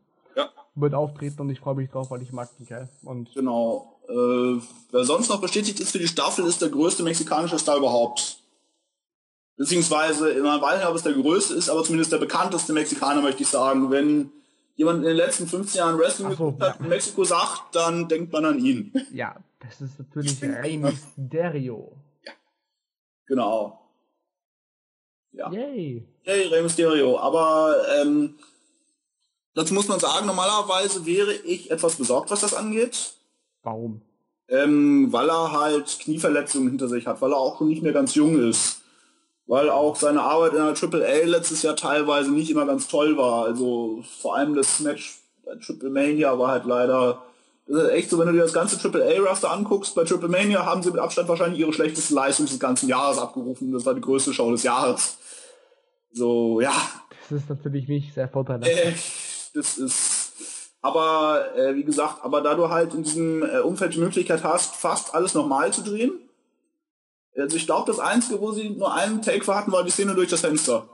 [0.75, 0.83] Ja.
[0.83, 2.89] Wird auftreten und ich freue mich drauf, weil ich mag den Kerl.
[3.03, 4.01] Und genau.
[4.09, 4.61] Äh,
[4.91, 8.39] wer sonst noch bestätigt ist für die Staffel, ist der größte mexikanische Star überhaupt.
[9.57, 13.43] Beziehungsweise, man weiß nicht, ob es der größte ist, aber zumindest der bekannteste Mexikaner, möchte
[13.43, 13.91] ich sagen.
[13.91, 14.33] Wenn
[14.77, 18.45] jemand in den letzten 15 Jahren Wrestling so, hat, in Mexiko sagt, dann denkt man
[18.45, 18.93] an ihn.
[19.13, 21.93] Ja, das ist natürlich Rey Mysterio.
[22.25, 22.33] Ja.
[23.27, 23.79] Genau.
[25.33, 25.51] Ja.
[25.53, 26.07] Yay.
[26.25, 27.19] Yay, Rey Mysterio.
[27.19, 28.35] Aber ähm,
[29.55, 33.15] dazu muss man sagen, normalerweise wäre ich etwas besorgt, was das angeht.
[33.63, 34.03] Warum?
[34.49, 38.15] Ähm, weil er halt Knieverletzungen hinter sich hat, weil er auch schon nicht mehr ganz
[38.15, 38.83] jung ist.
[39.47, 43.17] Weil auch seine Arbeit in der Triple A letztes Jahr teilweise nicht immer ganz toll
[43.17, 43.45] war.
[43.47, 47.23] Also vor allem das Match bei Triple Mania war halt leider
[47.67, 50.29] das ist echt so, wenn du dir das ganze Triple A Raster anguckst, bei Triple
[50.29, 53.73] Mania haben sie mit Abstand wahrscheinlich ihre schlechteste Leistung des ganzen Jahres abgerufen.
[53.73, 55.17] Das war die größte Show des Jahres.
[56.13, 56.75] So, ja.
[57.31, 58.71] Das ist natürlich nicht sehr vorteilhaft.
[58.71, 58.93] Äh,
[59.55, 60.33] das ist,
[60.81, 64.75] aber äh, wie gesagt, aber da du halt in diesem äh, Umfeld die Möglichkeit hast,
[64.75, 66.13] fast alles nochmal zu drehen.
[67.37, 70.15] Also ich glaube, das Einzige, wo sie nur einen Take für hatten, war die Szene
[70.15, 70.89] durch das Fenster.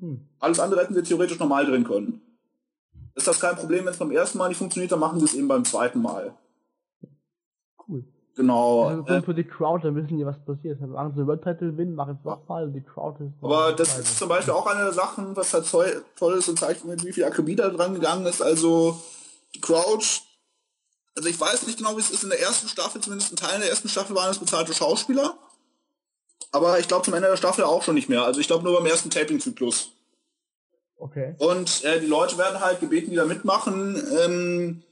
[0.00, 0.26] Hm.
[0.40, 2.20] Alles andere hätten wir theoretisch normal drehen können.
[3.14, 5.34] Ist das kein Problem, wenn es beim ersten Mal nicht funktioniert, dann machen sie es
[5.34, 6.34] eben beim zweiten Mal.
[7.86, 8.04] Cool.
[8.34, 8.84] Genau.
[8.84, 10.80] Also äh, für die Crowd, dann wissen die, was passiert.
[10.80, 13.32] Dann machen sie World Title Win, machen es nochmal und die Crowd ist.
[13.42, 16.82] Aber das ist zum Beispiel auch eine der Sachen, was halt toll ist und zeigt,
[16.84, 18.40] wie viel Akribie da dran gegangen ist.
[18.40, 18.98] Also
[19.54, 20.04] die Crowd,
[21.14, 23.60] also ich weiß nicht genau, wie es ist in der ersten Staffel, zumindest in Teilen
[23.60, 25.34] der ersten Staffel waren es bezahlte Schauspieler.
[26.52, 28.24] Aber ich glaube zum Ende der Staffel auch schon nicht mehr.
[28.24, 29.92] Also ich glaube nur beim ersten Taping-Zyklus.
[30.96, 31.34] Okay.
[31.38, 34.82] Und äh, die Leute werden halt gebeten, die da mitmachen, ähm,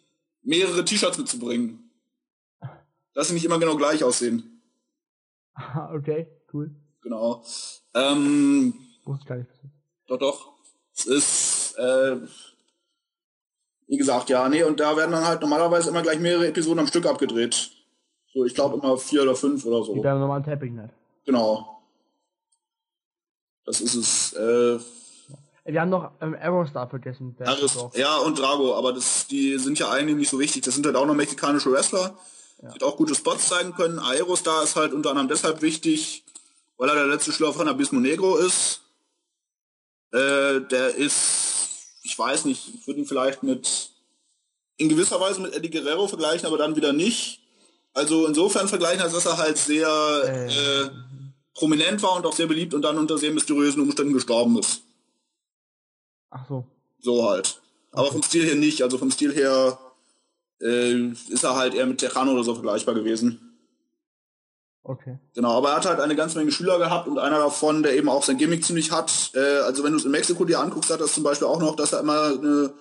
[0.43, 1.90] mehrere T-Shirts mitzubringen.
[3.15, 4.63] Dass sie nicht immer genau gleich aussehen.
[5.93, 6.75] okay, cool.
[7.03, 7.45] Genau.
[7.95, 9.51] Ähm, Wusste gar nicht.
[10.07, 10.53] Doch, doch.
[10.95, 12.17] Es ist, äh,
[13.87, 16.87] wie gesagt, ja, nee, und da werden dann halt normalerweise immer gleich mehrere Episoden am
[16.87, 17.71] Stück abgedreht.
[18.33, 19.95] So, ich glaube immer vier oder fünf oder so.
[19.95, 20.91] Die werden Tapping hat.
[21.25, 21.83] Genau.
[23.65, 24.33] Das ist es.
[24.35, 24.79] Äh,
[25.65, 27.37] wir haben noch ähm, Aerostar vergessen.
[27.41, 30.63] Aris, ja, und Drago, aber das, die sind ja eigentlich nicht so wichtig.
[30.63, 32.17] Das sind halt auch noch mexikanische Wrestler,
[32.63, 32.71] ja.
[32.73, 33.99] die auch gute Spots zeigen können.
[33.99, 36.25] Aerostar ist halt unter anderem deshalb wichtig,
[36.77, 38.83] weil er der letzte Schüler von Abismo Negro ist.
[40.13, 43.91] Äh, der ist, ich weiß nicht, ich würde ihn vielleicht mit,
[44.77, 47.41] in gewisser Weise mit Eddie Guerrero vergleichen, aber dann wieder nicht.
[47.93, 49.89] Also insofern vergleichen, als dass er halt sehr
[50.25, 50.83] äh.
[50.83, 50.91] Äh,
[51.55, 54.83] prominent war und auch sehr beliebt und dann unter sehr mysteriösen Umständen gestorben ist.
[56.31, 56.65] Ach so.
[57.01, 57.61] So halt.
[57.93, 58.83] Aber vom Stil her nicht.
[58.83, 59.79] Also vom Stil her
[60.61, 63.51] äh, ist er halt eher mit Tejano oder so vergleichbar gewesen.
[64.83, 65.19] Okay.
[65.35, 68.09] Genau, aber er hat halt eine ganze Menge Schüler gehabt und einer davon, der eben
[68.09, 69.31] auch sein Gimmick ziemlich hat.
[69.35, 71.77] Äh, also wenn du es in Mexiko dir anguckst, hat er zum Beispiel auch noch,
[71.77, 72.73] dass er immer eine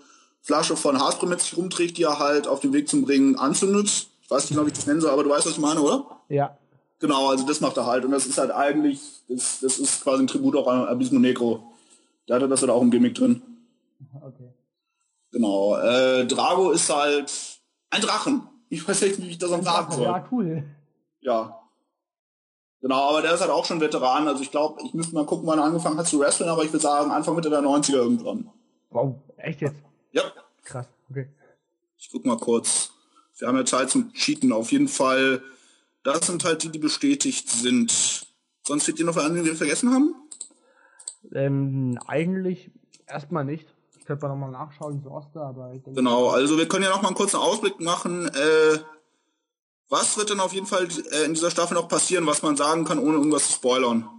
[0.41, 4.07] Flasche von Haarspray mit sich rumträgt, die er halt auf dem Weg zum Bringen anzündet.
[4.21, 5.81] Ich weiß nicht genau, wie ich das nennen soll, aber du weißt, was ich meine,
[5.81, 6.05] oder?
[6.29, 6.57] Ja.
[6.99, 8.05] Genau, also das macht er halt.
[8.05, 11.63] Und das ist halt eigentlich, das, das ist quasi ein Tribut auch an Abismo Negro.
[12.27, 13.41] Der hatte das halt auch im Gimmick drin.
[14.15, 14.53] Okay.
[15.31, 15.77] Genau.
[15.77, 17.31] Äh, Drago ist halt
[17.89, 18.47] ein Drachen.
[18.69, 20.03] Ich weiß nicht, wie ich das am sagen soll.
[20.03, 20.63] Ja, cool.
[21.21, 21.59] Ja.
[22.81, 24.27] Genau, aber der ist halt auch schon Veteran.
[24.27, 26.71] Also ich glaube, ich müsste mal gucken, wann er angefangen hat zu wrestlen, aber ich
[26.71, 28.49] würde sagen, Anfang Mitte der 90er irgendwann.
[28.89, 29.81] Wow, echt jetzt?
[30.11, 30.23] Ja.
[30.63, 31.27] Krass, okay.
[31.97, 32.91] Ich guck mal kurz.
[33.37, 34.51] Wir haben ja Zeit zum Cheaten.
[34.51, 35.41] Auf jeden Fall,
[36.03, 38.27] das sind halt die, die bestätigt sind.
[38.63, 40.15] Sonst wird dir noch einen, den wir vergessen haben?
[41.33, 42.71] Ähm, eigentlich
[43.07, 43.67] erstmal nicht.
[44.09, 47.03] Könnte mal nochmal nachschauen zu Oster, aber ich denke, Genau, also wir können ja noch
[47.03, 48.25] mal einen kurzen Ausblick machen.
[48.25, 48.79] Äh,
[49.87, 52.85] was wird denn auf jeden Fall äh, in dieser Staffel noch passieren, was man sagen
[52.85, 54.09] kann, ohne irgendwas zu spoilern?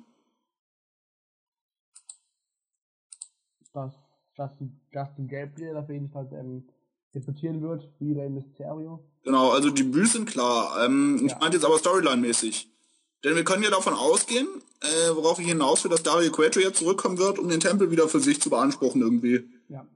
[3.72, 3.92] Dass
[4.36, 6.68] Justin, Justin Gabriel auf jeden Fall ähm,
[7.12, 9.04] debütieren wird, wie Rey Mysterio.
[9.24, 10.84] Genau, also die sind klar.
[10.84, 11.26] Ähm, ja.
[11.26, 12.68] Ich meinte jetzt aber Storyline-mäßig.
[13.24, 14.48] Denn wir können ja davon ausgehen,
[14.80, 18.08] äh, worauf ich hinaus will, dass Dario Cueto jetzt zurückkommen wird, um den Tempel wieder
[18.08, 19.48] für sich zu beanspruchen irgendwie.
[19.68, 19.86] Ja.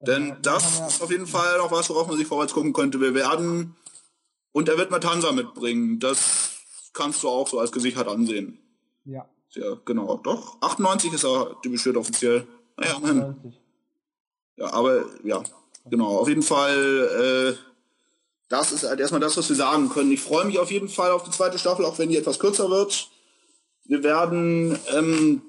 [0.00, 3.00] Denn das ist auf jeden Fall noch was, worauf man sich vorwärts gucken könnte.
[3.00, 3.74] Wir werden,
[4.52, 5.98] und er wird Matanza mitbringen.
[5.98, 6.50] Das
[6.92, 8.58] kannst du auch so als gesichert ansehen.
[9.04, 9.28] Ja.
[9.50, 10.18] Ja, genau.
[10.18, 12.46] Doch, 98 ist er debütiert offiziell.
[12.76, 13.60] Naja, 98.
[14.56, 15.42] Ja, aber, ja,
[15.88, 16.18] genau.
[16.18, 17.67] Auf jeden Fall, äh,
[18.48, 20.10] das ist halt erstmal das, was wir sagen können.
[20.10, 22.70] Ich freue mich auf jeden Fall auf die zweite Staffel, auch wenn die etwas kürzer
[22.70, 23.10] wird.
[23.84, 25.42] Wir werden ähm,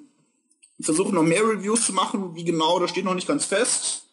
[0.82, 2.36] versuchen, noch mehr Reviews zu machen.
[2.36, 4.04] Wie genau, das steht noch nicht ganz fest.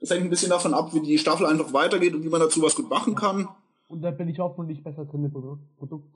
[0.00, 2.60] Das hängt ein bisschen davon ab, wie die Staffel einfach weitergeht und wie man dazu
[2.62, 3.48] was gut machen kann.
[3.88, 6.14] Und da bin ich hoffentlich besser drin im Produkt.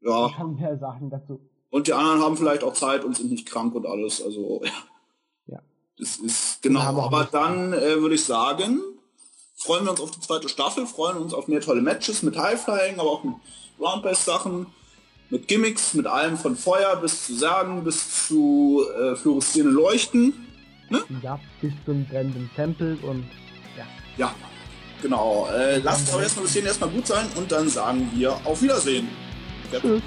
[0.00, 0.26] Ja.
[0.26, 1.40] Ich kann mehr Sachen dazu.
[1.68, 4.22] Und die anderen haben vielleicht auch Zeit und sind nicht krank und alles.
[4.22, 4.70] Also, ja.
[5.46, 5.62] Ja.
[5.98, 6.80] Das ist genau.
[6.80, 8.80] Aber dann äh, würde ich sagen,
[9.60, 12.98] freuen wir uns auf die zweite Staffel, freuen uns auf mehr tolle Matches mit Highflying,
[12.98, 13.34] aber auch mit
[13.78, 14.66] Roundbase-Sachen,
[15.28, 20.46] mit Gimmicks, mit allem von Feuer bis zu Sagen, bis zu äh, fluoreszierenden Leuchten.
[20.88, 21.02] Ne?
[21.22, 23.24] Ja, bis zum brennenden Tempel und
[23.76, 23.86] ja.
[24.16, 24.34] Ja,
[25.02, 25.46] genau.
[25.54, 28.60] Äh, lasst es aber erstmal bis hierhin erstmal gut sein und dann sagen wir auf
[28.62, 29.08] Wiedersehen.
[29.70, 29.78] Ja.
[29.78, 30.02] Tschüss.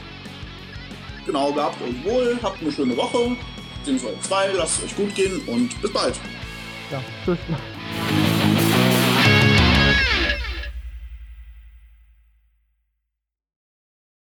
[1.25, 3.37] Genau, gehabt euch wohl, habt eine schöne Woche,
[3.79, 6.15] beziehungsweise zwei, lasst es euch gut gehen und bis bald.
[6.91, 7.37] Ja, tschüss.